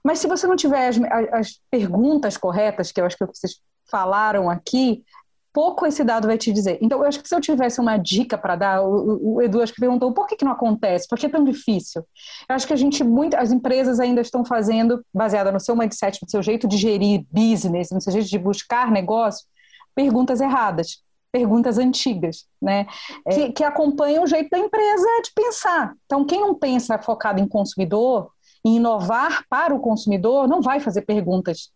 [0.04, 0.98] Mas se você não tiver as,
[1.32, 5.04] as perguntas corretas, que eu acho que vocês falaram aqui,
[5.52, 6.78] pouco esse dado vai te dizer.
[6.80, 9.72] Então, eu acho que se eu tivesse uma dica para dar, o, o, Edu acho
[9.72, 12.04] que perguntou por que, que não acontece, por que é tão difícil?
[12.48, 16.18] Eu acho que a gente, muito, as empresas ainda estão fazendo, baseada no seu mindset,
[16.22, 19.46] no seu jeito de gerir business, no seu jeito de buscar negócio,
[19.94, 22.86] perguntas erradas, perguntas antigas, né?
[23.26, 23.34] É.
[23.34, 25.94] Que, que acompanham o jeito da empresa de pensar.
[26.06, 28.30] Então, quem não pensa focado em consumidor,
[28.64, 31.70] em inovar para o consumidor, não vai fazer perguntas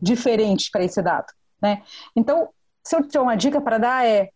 [0.00, 1.26] diferentes para esse dado,
[1.60, 1.82] né?
[2.14, 2.48] Então,
[2.84, 4.30] se eu tiver uma dica para dar é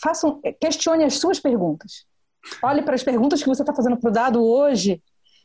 [0.00, 2.06] façam, questione as suas perguntas.
[2.62, 5.02] Olhe para as perguntas que você está fazendo para o dado hoje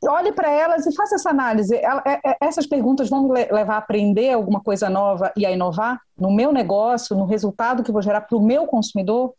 [0.07, 1.75] olhe para elas e faça essa análise.
[1.75, 5.99] É, é, essas perguntas vão me levar a aprender alguma coisa nova e a inovar
[6.17, 9.33] no meu negócio, no resultado que vou gerar para o meu consumidor?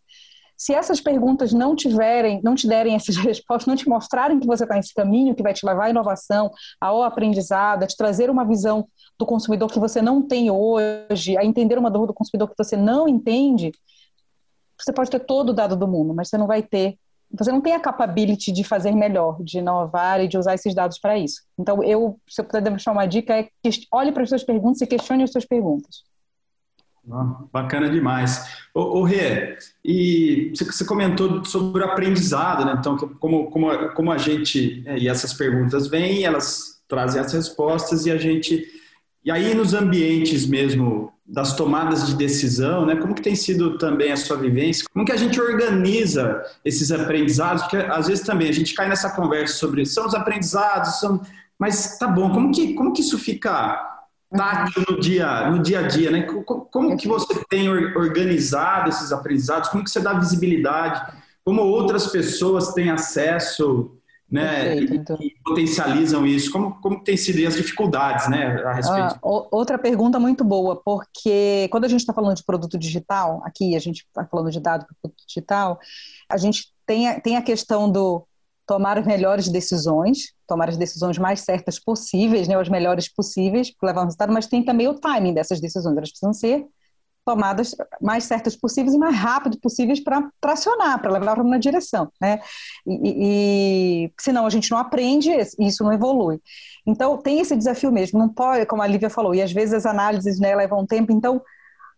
[0.57, 4.65] Se essas perguntas não tiverem, não te derem essas respostas, não te mostrarem que você
[4.65, 8.45] está nesse caminho que vai te levar à inovação, ao aprendizado, a te trazer uma
[8.45, 8.87] visão
[9.19, 12.77] do consumidor que você não tem hoje, a entender uma dor do consumidor que você
[12.77, 13.73] não entende,
[14.79, 16.99] você pode ter todo o dado do mundo, mas você não vai ter
[17.37, 20.99] você não tem a capability de fazer melhor, de inovar e de usar esses dados
[20.99, 21.43] para isso.
[21.59, 24.81] Então, eu, se eu puder deixar uma dica, é que olhe para as suas perguntas
[24.81, 26.05] e questione as suas perguntas.
[27.53, 28.45] Bacana demais.
[28.75, 32.77] O, o Rê, e você comentou sobre o aprendizado, né?
[32.79, 38.07] Então, como, como, como a gente, é, e essas perguntas vêm, elas trazem as respostas
[38.07, 38.65] e a gente,
[39.25, 42.97] e aí nos ambientes mesmo das tomadas de decisão, né?
[42.97, 44.85] Como que tem sido também a sua vivência?
[44.93, 47.63] Como que a gente organiza esses aprendizados?
[47.63, 51.23] Porque às vezes também a gente cai nessa conversa sobre são os aprendizados, são...
[51.59, 53.94] mas tá bom, como que, como que isso fica
[54.31, 56.23] tátil no dia, no dia a dia, né?
[56.23, 59.69] Como, como que você tem organizado esses aprendizados?
[59.69, 61.13] Como que você dá visibilidade?
[61.45, 63.99] Como outras pessoas têm acesso
[64.31, 65.17] né, então.
[65.21, 66.51] e, potencializam isso?
[66.51, 69.15] Como, como tem sido as dificuldades né, a respeito?
[69.15, 73.77] Ah, outra pergunta muito boa, porque quando a gente está falando de produto digital, aqui
[73.77, 75.79] a gente está falando de dado para produto digital,
[76.29, 78.27] a gente tem a, tem a questão do
[78.67, 83.89] tomar as melhores decisões, tomar as decisões mais certas possíveis, né, as melhores possíveis para
[83.89, 86.67] levar ao resultado, mas tem também o timing dessas decisões, elas precisam ser
[87.25, 92.39] tomadas mais certas possíveis e mais rápido possíveis para tracionar, para levar uma direção, né?
[92.87, 96.39] E, e, senão a gente não aprende e isso não evolui.
[96.87, 99.87] Então tem esse desafio mesmo, não pode, como a Lívia falou, e às vezes as
[99.87, 101.41] análises né, levam tempo, então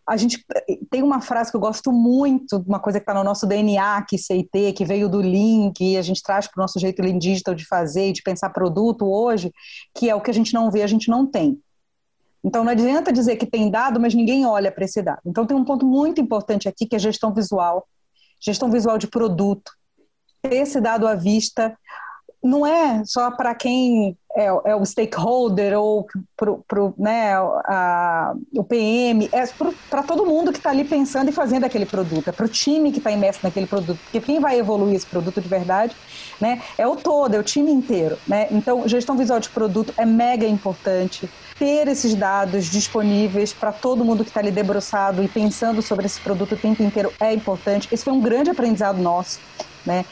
[0.09, 0.45] a gente
[0.89, 4.17] tem uma frase que eu gosto muito, uma coisa que está no nosso DNA, que
[4.17, 7.55] CIT, que veio do Lean, que a gente traz para o nosso jeito Lean Digital
[7.55, 9.53] de fazer e de pensar produto hoje,
[9.95, 11.61] que é o que a gente não vê, a gente não tem.
[12.45, 15.23] Então, não adianta dizer que tem dado, mas ninguém olha para esse dado.
[15.27, 17.89] Então, tem um ponto muito importante aqui, que é gestão visual,
[18.41, 19.73] gestão visual de produto,
[20.41, 21.77] ter esse dado à vista,
[22.41, 28.63] não é só para quem é, é, o stakeholder ou pro, pro, né, a, o
[28.63, 29.47] PM, é
[29.89, 32.93] para todo mundo que está ali pensando e fazendo aquele produto, é para o time
[32.93, 35.97] que está imerso naquele produto, porque quem vai evoluir esse produto de verdade
[36.41, 38.19] né, é o todo, é o time inteiro.
[38.29, 38.47] Né?
[38.51, 44.23] Então, gestão visual de produto é mega importante ter esses dados disponíveis para todo mundo
[44.23, 47.89] que está ali debruçado e pensando sobre esse produto o tempo inteiro é importante.
[47.91, 49.41] Esse foi um grande aprendizado nosso.
[49.87, 50.05] Né?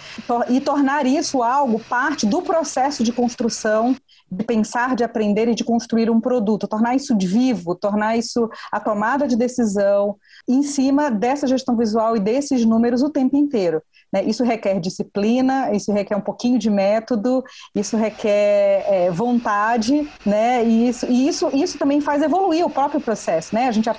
[0.48, 3.96] E tornar isso algo parte do processo de construção,
[4.36, 8.80] de pensar, de aprender e de construir um produto, tornar isso vivo, tornar isso a
[8.80, 10.16] tomada de decisão
[10.48, 13.82] em cima dessa gestão visual e desses números o tempo inteiro.
[14.12, 14.22] Né?
[14.24, 17.42] Isso requer disciplina, isso requer um pouquinho de método,
[17.74, 20.64] isso requer é, vontade, né?
[20.64, 23.66] E isso, e isso, isso também faz evoluir o próprio processo, né?
[23.66, 23.90] A gente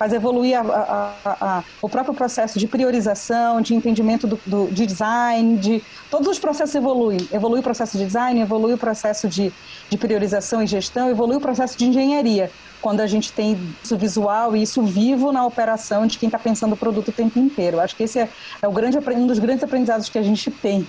[0.00, 4.86] faz evoluir a, a, a, o próprio processo de priorização, de entendimento do, do, de
[4.86, 7.18] design, de todos os processos evoluem.
[7.30, 9.52] Evolui o processo de design, evolui o processo de,
[9.90, 14.56] de priorização e gestão, evolui o processo de engenharia quando a gente tem isso visual
[14.56, 17.78] e isso vivo na operação de quem está pensando o produto o tempo inteiro.
[17.78, 18.28] Acho que esse é,
[18.62, 20.88] é grande, um dos grandes aprendizados que a gente tem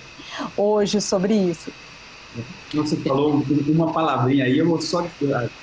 [0.56, 1.70] hoje sobre isso.
[2.74, 5.06] Você falou uma palavrinha aí, eu vou só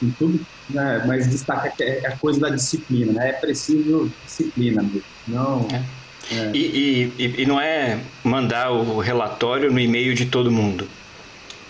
[0.02, 3.30] em tudo, né, mas destaca que é a coisa da disciplina, né?
[3.30, 5.04] É preciso disciplina mesmo.
[5.28, 5.68] Não.
[5.72, 5.84] É.
[6.32, 6.52] É.
[6.54, 10.88] E, e, e, não é mandar o relatório no e-mail de todo mundo.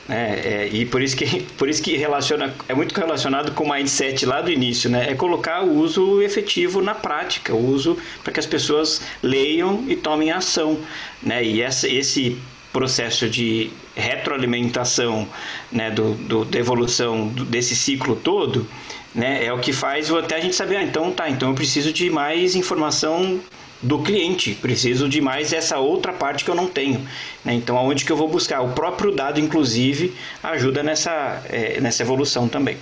[0.10, 3.70] É, é, e por isso que, por isso que relaciona, é muito relacionado com o
[3.70, 5.10] mindset lá do início, né?
[5.10, 9.96] É colocar o uso efetivo na prática, o uso para que as pessoas leiam e
[9.96, 10.80] tomem ação,
[11.22, 11.44] né?
[11.44, 12.38] E essa, esse
[12.72, 15.28] processo de retroalimentação,
[15.72, 18.68] né, do, do, da evolução do, desse ciclo todo,
[19.14, 21.92] né, é o que faz até a gente saber, ah, então tá, então eu preciso
[21.92, 23.40] de mais informação
[23.82, 27.00] do cliente, preciso de mais essa outra parte que eu não tenho.
[27.46, 27.54] Né?
[27.54, 28.62] Então, aonde que eu vou buscar?
[28.62, 32.78] O próprio dado, inclusive, ajuda nessa, é, nessa evolução também.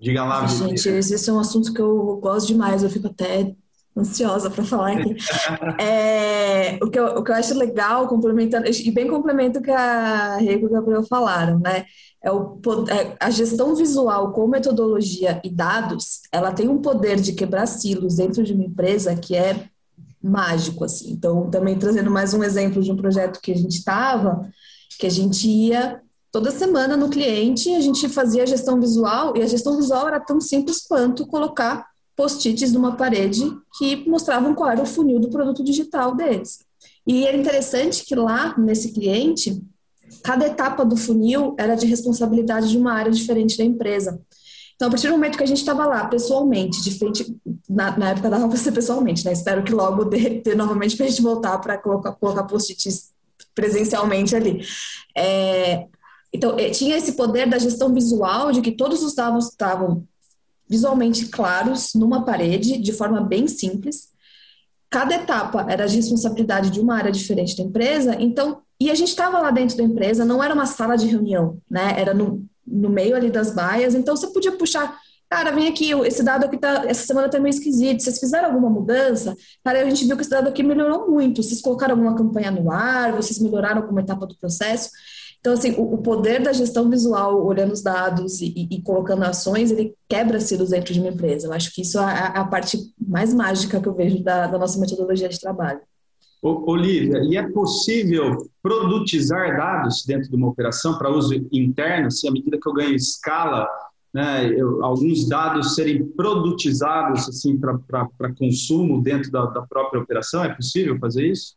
[0.00, 3.52] Diga lá, Gente, esse é um assunto que eu gosto demais, eu fico até
[3.96, 5.16] ansiosa para falar aqui.
[5.82, 9.70] é, o, que eu, o que eu acho legal, complementando, e bem complemento o que
[9.70, 11.84] a Rego e o Gabriel falaram, né?
[12.22, 17.32] É o, é, a gestão visual com metodologia e dados, ela tem um poder de
[17.32, 19.68] quebrar silos dentro de uma empresa que é
[20.22, 21.12] mágico, assim.
[21.12, 24.46] Então, também trazendo mais um exemplo de um projeto que a gente estava,
[24.98, 26.00] que a gente ia
[26.30, 30.20] toda semana no cliente, a gente fazia a gestão visual, e a gestão visual era
[30.20, 31.89] tão simples quanto colocar
[32.20, 36.58] post-its numa parede que mostravam qual era o funil do produto digital deles.
[37.06, 39.58] E é interessante que lá, nesse cliente,
[40.22, 44.20] cada etapa do funil era de responsabilidade de uma área diferente da empresa.
[44.76, 47.34] Então, a partir do momento que a gente estava lá pessoalmente, de frente,
[47.66, 49.32] na, na época dava para ser pessoalmente, né?
[49.32, 53.12] Espero que logo dê, dê novamente para a gente voltar para colocar, colocar post-its
[53.54, 54.62] presencialmente ali.
[55.16, 55.86] É,
[56.30, 60.06] então, é, tinha esse poder da gestão visual, de que todos os dados estavam
[60.70, 64.08] visualmente claros numa parede, de forma bem simples.
[64.88, 69.08] Cada etapa era de responsabilidade de uma área diferente da empresa, então, e a gente
[69.08, 71.94] estava lá dentro da empresa, não era uma sala de reunião, né?
[71.96, 74.96] Era no, no meio ali das baias, então você podia puxar,
[75.28, 78.70] cara, vem aqui, esse dado aqui tá, essa semana tá meio esquisito, vocês fizeram alguma
[78.70, 79.36] mudança?
[79.64, 82.70] Cara, a gente viu que esse dado aqui melhorou muito, vocês colocaram alguma campanha no
[82.70, 84.90] ar, vocês melhoraram alguma etapa do processo?
[85.40, 89.70] Então, assim, o, o poder da gestão visual, olhando os dados e, e, colocando ações,
[89.70, 91.46] ele quebra silos dentro de uma empresa.
[91.46, 94.58] Eu acho que isso é a, a parte mais mágica que eu vejo da, da
[94.58, 95.80] nossa metodologia de trabalho.
[96.42, 102.30] Olivia, e é possível produtizar dados dentro de uma operação para uso interno, se à
[102.30, 103.68] medida que eu ganho escala,
[104.12, 110.42] né, eu, alguns dados serem produtizados assim, para consumo dentro da, da, própria operação?
[110.42, 111.54] É possível fazer isso?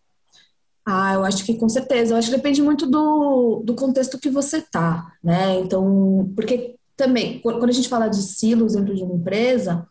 [0.86, 2.14] Ah, eu acho que com certeza.
[2.14, 5.60] Eu acho que depende muito do, do contexto que você está, né?
[5.60, 9.88] Então, porque também, quando a gente fala de silos dentro de uma empresa,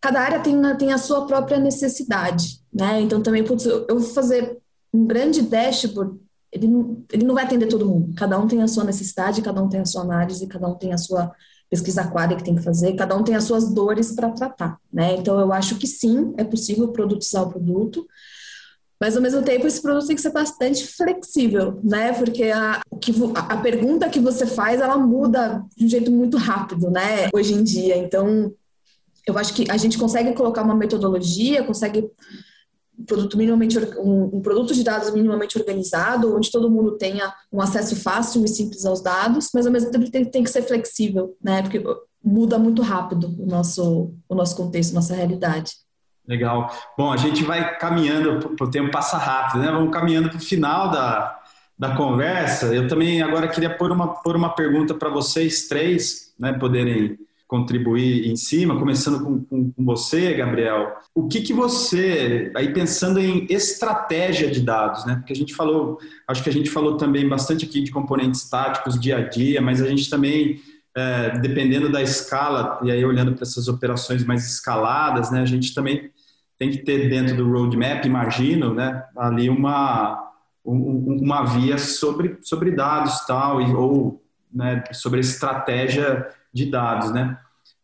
[0.00, 3.00] cada área tem, tem a sua própria necessidade, né?
[3.00, 4.58] Então também, putz, eu vou fazer
[4.92, 6.18] um grande dashboard,
[6.50, 8.12] ele não, ele não vai atender todo mundo.
[8.16, 10.92] Cada um tem a sua necessidade, cada um tem a sua análise, cada um tem
[10.92, 11.32] a sua
[11.70, 15.14] pesquisa aquária que tem que fazer, cada um tem as suas dores para tratar, né?
[15.16, 18.06] Então eu acho que sim, é possível produtizar o produto,
[19.02, 22.12] mas ao mesmo tempo esse produto tem que ser bastante flexível, né?
[22.12, 26.88] Porque a, que, a pergunta que você faz ela muda de um jeito muito rápido,
[26.88, 27.28] né?
[27.34, 27.96] Hoje em dia.
[27.96, 28.54] Então
[29.26, 32.08] eu acho que a gente consegue colocar uma metodologia, consegue
[32.96, 37.60] um produto minimamente um, um, produto de dados minimamente organizado, onde todo mundo tenha um
[37.60, 41.36] acesso fácil e simples aos dados, mas ao mesmo tempo tem, tem que ser flexível,
[41.42, 41.60] né?
[41.62, 41.82] Porque
[42.22, 45.72] muda muito rápido o nosso o nosso contexto, nossa realidade.
[46.26, 46.70] Legal.
[46.96, 49.70] Bom, a gente vai caminhando, o tempo passa rápido, né?
[49.70, 51.40] Vamos caminhando para o final da,
[51.78, 52.66] da conversa.
[52.74, 56.52] Eu também agora queria pôr uma, pôr uma pergunta para vocês três, né?
[56.52, 57.18] Poderem
[57.52, 60.96] contribuir em cima, começando com, com, com, você, Gabriel.
[61.14, 65.16] O que, que você, aí pensando em estratégia de dados, né?
[65.16, 68.98] Porque a gente falou, acho que a gente falou também bastante aqui de componentes táticos
[68.98, 70.62] dia a dia, mas a gente também,
[70.96, 75.40] é, dependendo da escala, e aí olhando para essas operações mais escaladas, né?
[75.40, 76.10] A gente também
[76.58, 79.04] tem que ter dentro do roadmap, imagino, né?
[79.16, 80.30] Ali uma,
[80.64, 87.38] uma via sobre, sobre dados tal, e, ou né, sobre estratégia de dados, né?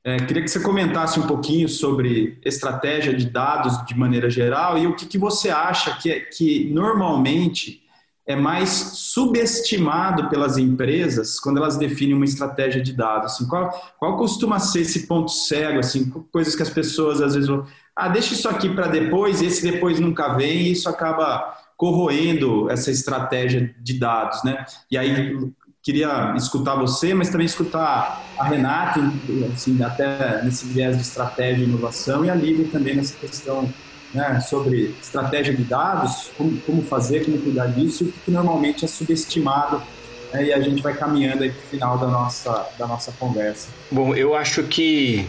[0.04, 4.86] É, queria que você comentasse um pouquinho sobre estratégia de dados de maneira geral e
[4.86, 7.82] o que, que você acha que, é, que normalmente
[8.28, 13.32] é mais subestimado pelas empresas quando elas definem uma estratégia de dados.
[13.32, 17.48] Assim, qual, qual costuma ser esse ponto cego, assim, coisas que as pessoas às vezes
[17.48, 17.64] vão,
[17.96, 22.90] ah, deixa isso aqui para depois, esse depois nunca vem, e isso acaba corroendo essa
[22.90, 24.66] estratégia de dados, né?
[24.90, 25.50] E aí
[25.82, 29.00] queria escutar você, mas também escutar a Renata,
[29.54, 33.66] assim, até nesse viés de estratégia e inovação, e a Lívia também nessa questão
[34.12, 38.88] né, sobre estratégia de dados, como, como, fazer, como cuidar disso, o que normalmente é
[38.88, 39.82] subestimado
[40.32, 43.68] né, e a gente vai caminhando aí para o final da nossa, da nossa conversa.
[43.90, 45.28] Bom, eu acho que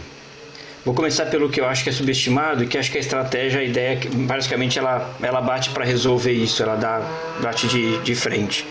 [0.82, 3.62] Vou começar pelo que eu acho que é subestimado, que acho que a estratégia, a
[3.62, 7.02] ideia, basicamente ela, ela bate para resolver isso, ela dá,
[7.42, 8.66] bate de, de frente.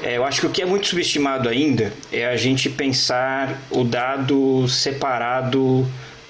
[0.00, 3.82] É, eu acho que o que é muito subestimado ainda é a gente pensar o
[3.82, 5.84] dado separado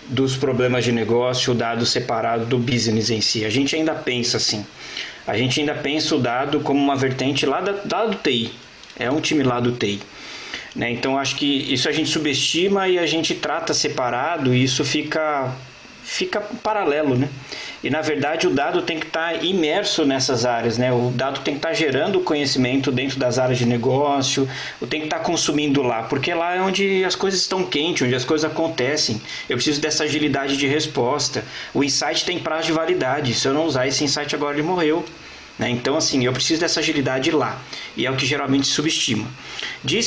[0.08, 3.44] dos problemas de negócio, o dado separado do business em si.
[3.44, 4.64] A gente ainda pensa assim.
[5.26, 8.50] A gente ainda pensa o dado como uma vertente lá, da, lá do TI.
[8.98, 10.00] É um time lá do TI.
[10.74, 10.90] Né?
[10.90, 15.54] Então acho que isso a gente subestima e a gente trata separado e isso fica,
[16.02, 17.14] fica paralelo.
[17.14, 17.28] Né?
[17.82, 20.92] E na verdade o dado tem que estar tá imerso nessas áreas, né?
[20.92, 24.48] O dado tem que estar tá gerando conhecimento dentro das áreas de negócio,
[24.88, 28.14] tem que estar tá consumindo lá, porque lá é onde as coisas estão quentes, onde
[28.14, 29.20] as coisas acontecem.
[29.48, 31.44] Eu preciso dessa agilidade de resposta.
[31.72, 33.34] O insight tem prazo de validade.
[33.34, 35.04] Se eu não usar esse insight agora ele morreu.
[35.58, 35.70] Né?
[35.70, 37.60] Então, assim, eu preciso dessa agilidade lá.
[37.96, 39.26] E é o que geralmente subestima.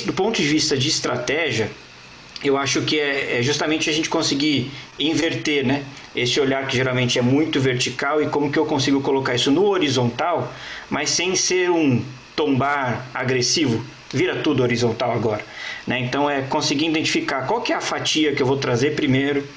[0.05, 1.69] Do ponto de vista de estratégia,
[2.43, 5.83] eu acho que é, é, justamente a gente conseguir inverter né?
[6.15, 9.65] esse olhar que geralmente é muito vertical e como que eu consigo colocar isso no
[9.65, 10.53] horizontal,
[10.89, 12.03] mas sem ser um
[12.35, 13.83] tombar agressivo.
[14.13, 15.45] Vira tudo horizontal agora.
[15.87, 15.99] Né?
[15.99, 19.47] Então é conseguir identificar qual que é a fatia que eu vou trazer primeiro,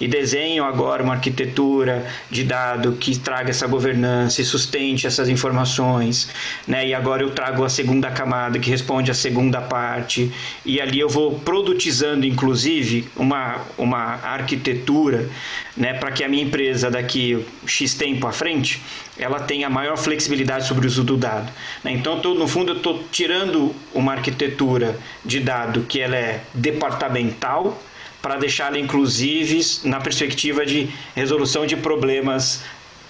[0.00, 6.28] e desenho agora uma arquitetura de dado que traga essa governança e sustente essas informações,
[6.66, 6.86] né?
[6.86, 10.32] E agora eu trago a segunda camada que responde a segunda parte
[10.64, 15.28] e ali eu vou produtizando inclusive uma uma arquitetura,
[15.76, 18.80] né, para que a minha empresa daqui X tempo à frente,
[19.18, 21.50] ela tenha maior flexibilidade sobre o uso do dado.
[21.82, 21.92] Né?
[21.92, 27.80] Então, tô, no fundo, eu estou tirando uma arquitetura de dado que ela é departamental,
[28.24, 32.62] para deixá-la inclusive na perspectiva de resolução de problemas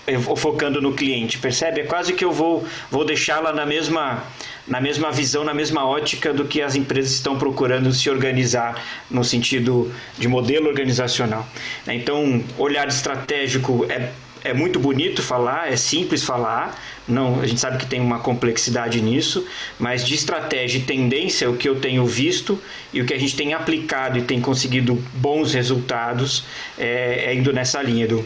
[0.08, 1.82] eh, focando no cliente, percebe?
[1.82, 4.24] É quase que eu vou, vou deixá-la na mesma,
[4.66, 9.22] na mesma visão, na mesma ótica do que as empresas estão procurando se organizar no
[9.22, 11.46] sentido de modelo organizacional.
[11.86, 14.10] Então, olhar estratégico é
[14.44, 16.78] é muito bonito falar, é simples falar,
[17.08, 19.46] não, a gente sabe que tem uma complexidade nisso,
[19.78, 23.34] mas de estratégia e tendência, o que eu tenho visto e o que a gente
[23.34, 26.44] tem aplicado e tem conseguido bons resultados
[26.78, 28.24] é, é indo nessa linha, Edu.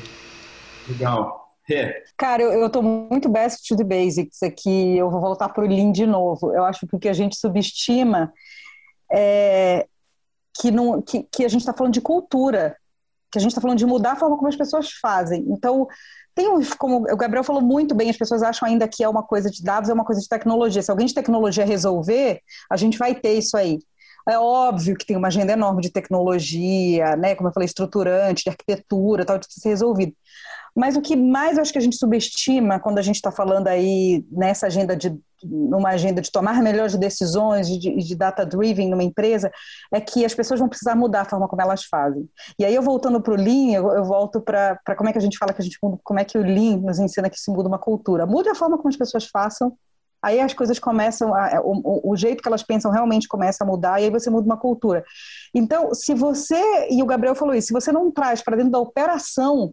[0.89, 1.39] Legal.
[1.71, 2.03] É.
[2.16, 5.69] Cara, eu, eu tô muito best to the basics aqui, eu vou voltar para o
[5.69, 6.53] Lean de novo.
[6.53, 8.33] Eu acho que o que a gente subestima
[9.12, 9.87] é
[10.61, 12.77] que, não, que, que a gente está falando de cultura,
[13.31, 15.45] que a gente está falando de mudar a forma como as pessoas fazem.
[15.49, 15.87] Então,
[16.35, 19.22] tem um, como o Gabriel falou muito bem, as pessoas acham ainda que é uma
[19.22, 20.83] coisa de dados, é uma coisa de tecnologia.
[20.83, 23.79] Se alguém de tecnologia resolver, a gente vai ter isso aí.
[24.29, 28.51] É óbvio que tem uma agenda enorme de tecnologia, né, como eu falei, estruturante, de
[28.51, 30.14] arquitetura, tal, de ser resolvido.
[30.79, 33.66] Mas o que mais eu acho que a gente subestima quando a gente está falando
[33.66, 39.53] aí nessa agenda de numa agenda de tomar melhores decisões de, de data-driven numa empresa,
[39.93, 42.29] é que as pessoas vão precisar mudar a forma como elas fazem.
[42.59, 45.20] E aí eu voltando para o Lean, eu, eu volto para como é que a
[45.20, 47.68] gente fala que a gente como é que o Lean nos ensina que se muda
[47.68, 48.26] uma cultura.
[48.26, 49.76] Mude a forma como as pessoas façam,
[50.22, 54.01] aí as coisas começam, a, o, o, jeito que elas pensam realmente começa a mudar,
[54.01, 55.05] e aí você muda uma cultura.
[55.55, 58.81] Então, se você, e o Gabriel falou isso, se você não traz para dentro da
[58.81, 59.72] operação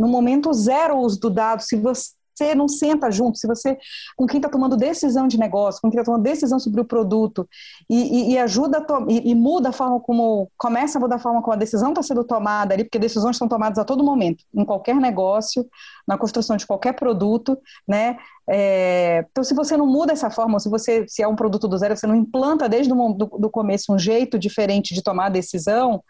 [0.00, 3.76] no momento zero o uso do dado, se você não senta junto, se você,
[4.16, 7.46] com quem está tomando decisão de negócio, com quem está tomando decisão sobre o produto,
[7.88, 11.42] e, e, e ajuda e, e, muda a forma como, começa a mudar a forma
[11.42, 14.64] como a decisão está sendo tomada ali, porque decisões são tomadas a todo momento, em
[14.64, 15.66] qualquer negócio,
[16.08, 18.16] na construção de qualquer produto, né?
[18.48, 21.76] É, então, se você não muda essa forma, se você se é um produto do
[21.76, 25.28] zero, você não implanta desde o do, do começo um jeito diferente de tomar a
[25.30, 26.02] decisão,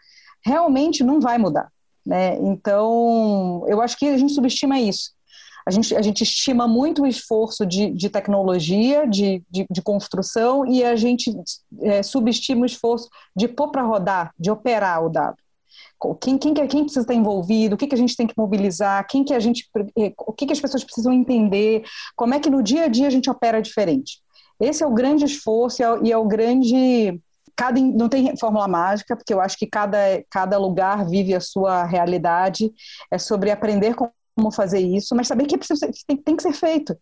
[0.43, 1.69] realmente não vai mudar.
[2.05, 2.35] Né?
[2.39, 5.11] Então, eu acho que a gente subestima isso.
[5.65, 10.65] A gente, a gente estima muito o esforço de, de tecnologia, de, de, de, construção,
[10.65, 11.31] e a gente
[11.81, 15.37] é, subestima o esforço de pôr para rodar, de operar o dado.
[16.19, 19.23] Quem, quem, quem precisa estar envolvido, o que, que a gente tem que mobilizar, quem
[19.23, 21.83] que a gente, é, o que, que as pessoas precisam entender,
[22.15, 24.19] como é que no dia a dia a gente opera diferente.
[24.59, 27.21] Esse é o grande esforço e é, e é o grande
[27.55, 29.97] cada, não tem fórmula mágica, porque eu acho que cada,
[30.29, 32.71] cada lugar vive a sua realidade.
[33.11, 36.53] É sobre aprender como fazer isso, mas saber que, é preciso, tem, tem que ser
[36.53, 36.97] feito.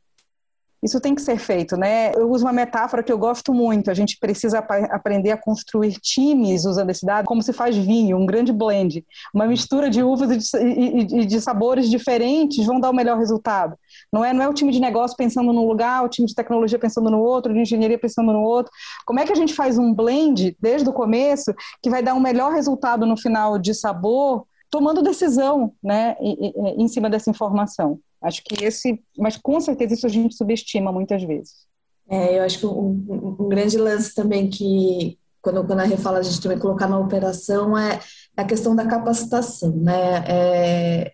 [0.82, 2.14] Isso tem que ser feito, né?
[2.16, 3.92] Eu uso uma metáfora que eu gosto muito.
[3.92, 8.26] A gente precisa aprender a construir times usando esse dado, como se faz vinho, um
[8.26, 9.06] grande blend.
[9.34, 13.18] Uma mistura de uvas e de, e, e de sabores diferentes vão dar o melhor
[13.18, 13.78] resultado.
[14.12, 16.80] Não é, não é o time de negócio pensando num lugar, o time de tecnologia
[16.80, 18.72] pensando no outro, de engenharia pensando no outro.
[19.06, 21.54] Como é que a gente faz um blend desde o começo
[21.84, 27.10] que vai dar um melhor resultado no final de sabor, tomando decisão, né, em cima
[27.10, 28.00] dessa informação?
[28.22, 31.68] Acho que esse, mas com certeza isso a gente subestima muitas vezes.
[32.10, 36.20] É, eu acho que um, um, grande lance também que, quando, quando a Rê fala
[36.20, 38.00] a gente também colocar na operação, é
[38.36, 40.24] a questão da capacitação, né?
[40.28, 41.14] É,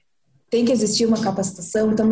[0.49, 2.07] tem que existir uma capacitação, então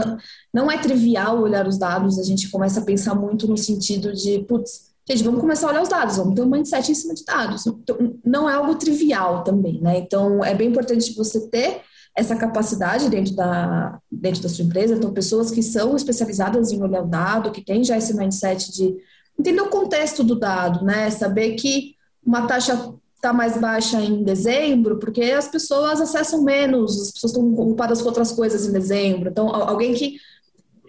[0.54, 4.39] não é trivial olhar os dados, a gente começa a pensar muito no sentido de,
[4.39, 7.24] putz, gente, vamos começar a olhar os dados, vamos ter um mindset em cima de
[7.24, 7.66] dados.
[7.66, 9.98] Então, não é algo trivial também, né?
[9.98, 11.82] Então, é bem importante você ter
[12.16, 14.95] essa capacidade dentro da, dentro da sua empresa.
[14.95, 18.95] Então, pessoas que são especializadas em olhar o dado, que têm já esse mindset de
[19.39, 21.09] entender o contexto do dado, né?
[21.09, 27.11] Saber que uma taxa está mais baixa em dezembro, porque as pessoas acessam menos, as
[27.11, 29.30] pessoas estão ocupadas com outras coisas em dezembro.
[29.30, 30.18] Então, alguém que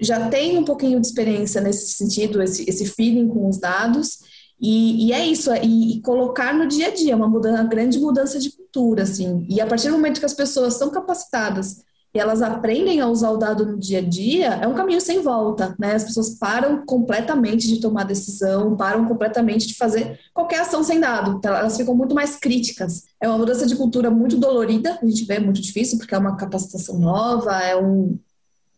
[0.01, 4.19] já tem um pouquinho de experiência nesse sentido, esse, esse feeling com os dados,
[4.61, 7.99] e, e é isso, e, e, colocar no dia a dia, uma, mudança, uma grande
[7.99, 9.47] mudança de cultura, assim.
[9.49, 11.83] E a partir do momento que as pessoas são capacitadas
[12.15, 15.21] e elas aprendem a usar o dado no dia a dia, é um caminho sem
[15.21, 15.97] volta, né?
[15.97, 21.33] As pessoas param completamente de tomar decisão, param completamente de fazer qualquer ação sem dado.
[21.39, 23.03] Então, elas ficam muito mais críticas.
[23.21, 26.19] É uma mudança de cultura muito dolorida, a gente vê, é muito difícil, porque é
[26.19, 28.17] uma capacitação nova, é um,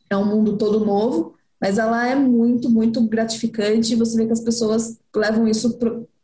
[0.09, 4.33] é um mundo todo novo, mas ela é muito, muito gratificante e você vê que
[4.33, 5.79] as pessoas levam isso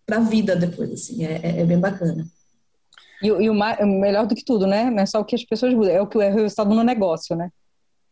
[0.07, 2.27] para a vida depois, assim, é, é, é bem bacana.
[3.23, 4.91] E, e o, mais, melhor do que tudo, né?
[4.91, 7.37] Não é só o que as pessoas é o que é o resultado no negócio,
[7.37, 7.51] né?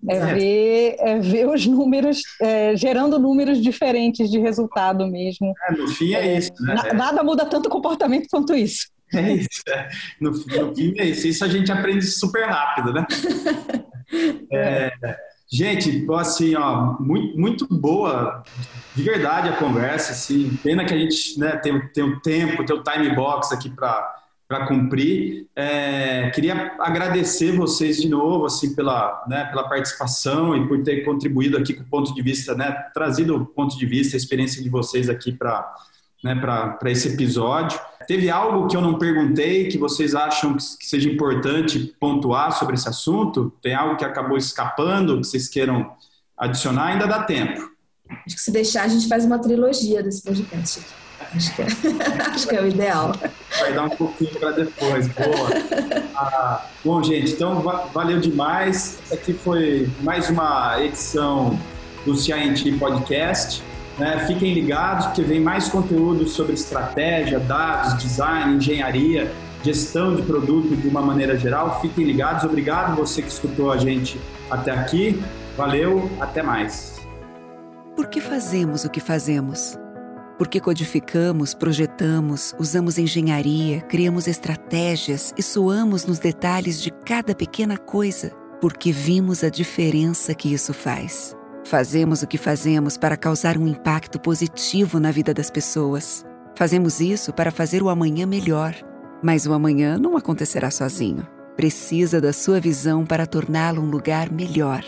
[0.08, 5.52] É ver, é ver os números, é, gerando números diferentes de resultado mesmo.
[5.68, 6.74] É, no fim é, isso, né?
[6.94, 8.88] nada muda tanto o comportamento quanto isso.
[9.12, 9.88] É isso, é.
[10.20, 11.26] No, no fim é isso.
[11.26, 13.04] Isso a gente aprende super rápido, né?
[14.52, 14.90] É,
[15.52, 18.44] Gente, assim, ó, muito, muito boa,
[18.94, 22.76] de verdade a conversa, assim, pena que a gente né, tem, tem o tempo, tem
[22.76, 25.48] o time box aqui para cumprir.
[25.56, 31.58] É, queria agradecer vocês de novo, assim, pela, né, pela participação e por ter contribuído
[31.58, 34.68] aqui com o ponto de vista, né, trazido o ponto de vista, a experiência de
[34.68, 35.68] vocês aqui para
[36.22, 37.80] né, para esse episódio.
[38.06, 42.74] Teve algo que eu não perguntei que vocês acham que, que seja importante pontuar sobre
[42.74, 43.52] esse assunto?
[43.62, 45.92] Tem algo que acabou escapando que vocês queiram
[46.36, 46.86] adicionar?
[46.86, 47.70] Ainda dá tempo.
[48.26, 50.84] Acho que se deixar, a gente faz uma trilogia desse podcast.
[51.34, 51.66] Acho que é,
[52.34, 53.14] acho que é o ideal.
[53.60, 55.06] Vai dar um pouquinho para depois.
[55.08, 55.48] Boa.
[56.16, 57.62] Ah, bom, gente, então
[57.92, 58.98] valeu demais.
[59.04, 61.58] Essa aqui foi mais uma edição
[62.04, 63.62] do CINT Podcast.
[64.00, 64.24] Né?
[64.26, 69.30] Fiquem ligados, porque vem mais conteúdo sobre estratégia, dados, design, engenharia,
[69.62, 71.82] gestão de produto de uma maneira geral.
[71.82, 72.44] Fiquem ligados.
[72.44, 74.18] Obrigado você que escutou a gente
[74.50, 75.22] até aqui.
[75.54, 76.98] Valeu, até mais.
[77.94, 79.78] Por que fazemos o que fazemos?
[80.38, 88.30] Porque codificamos, projetamos, usamos engenharia, criamos estratégias e suamos nos detalhes de cada pequena coisa,
[88.62, 91.36] porque vimos a diferença que isso faz.
[91.70, 96.26] Fazemos o que fazemos para causar um impacto positivo na vida das pessoas.
[96.56, 98.74] Fazemos isso para fazer o amanhã melhor.
[99.22, 101.24] Mas o amanhã não acontecerá sozinho.
[101.56, 104.82] Precisa da sua visão para torná-lo um lugar melhor.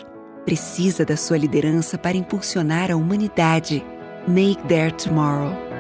[0.45, 3.87] Precisa da sua liderança para impulsionar a humanidade.
[4.27, 5.72] Make There Tomorrow.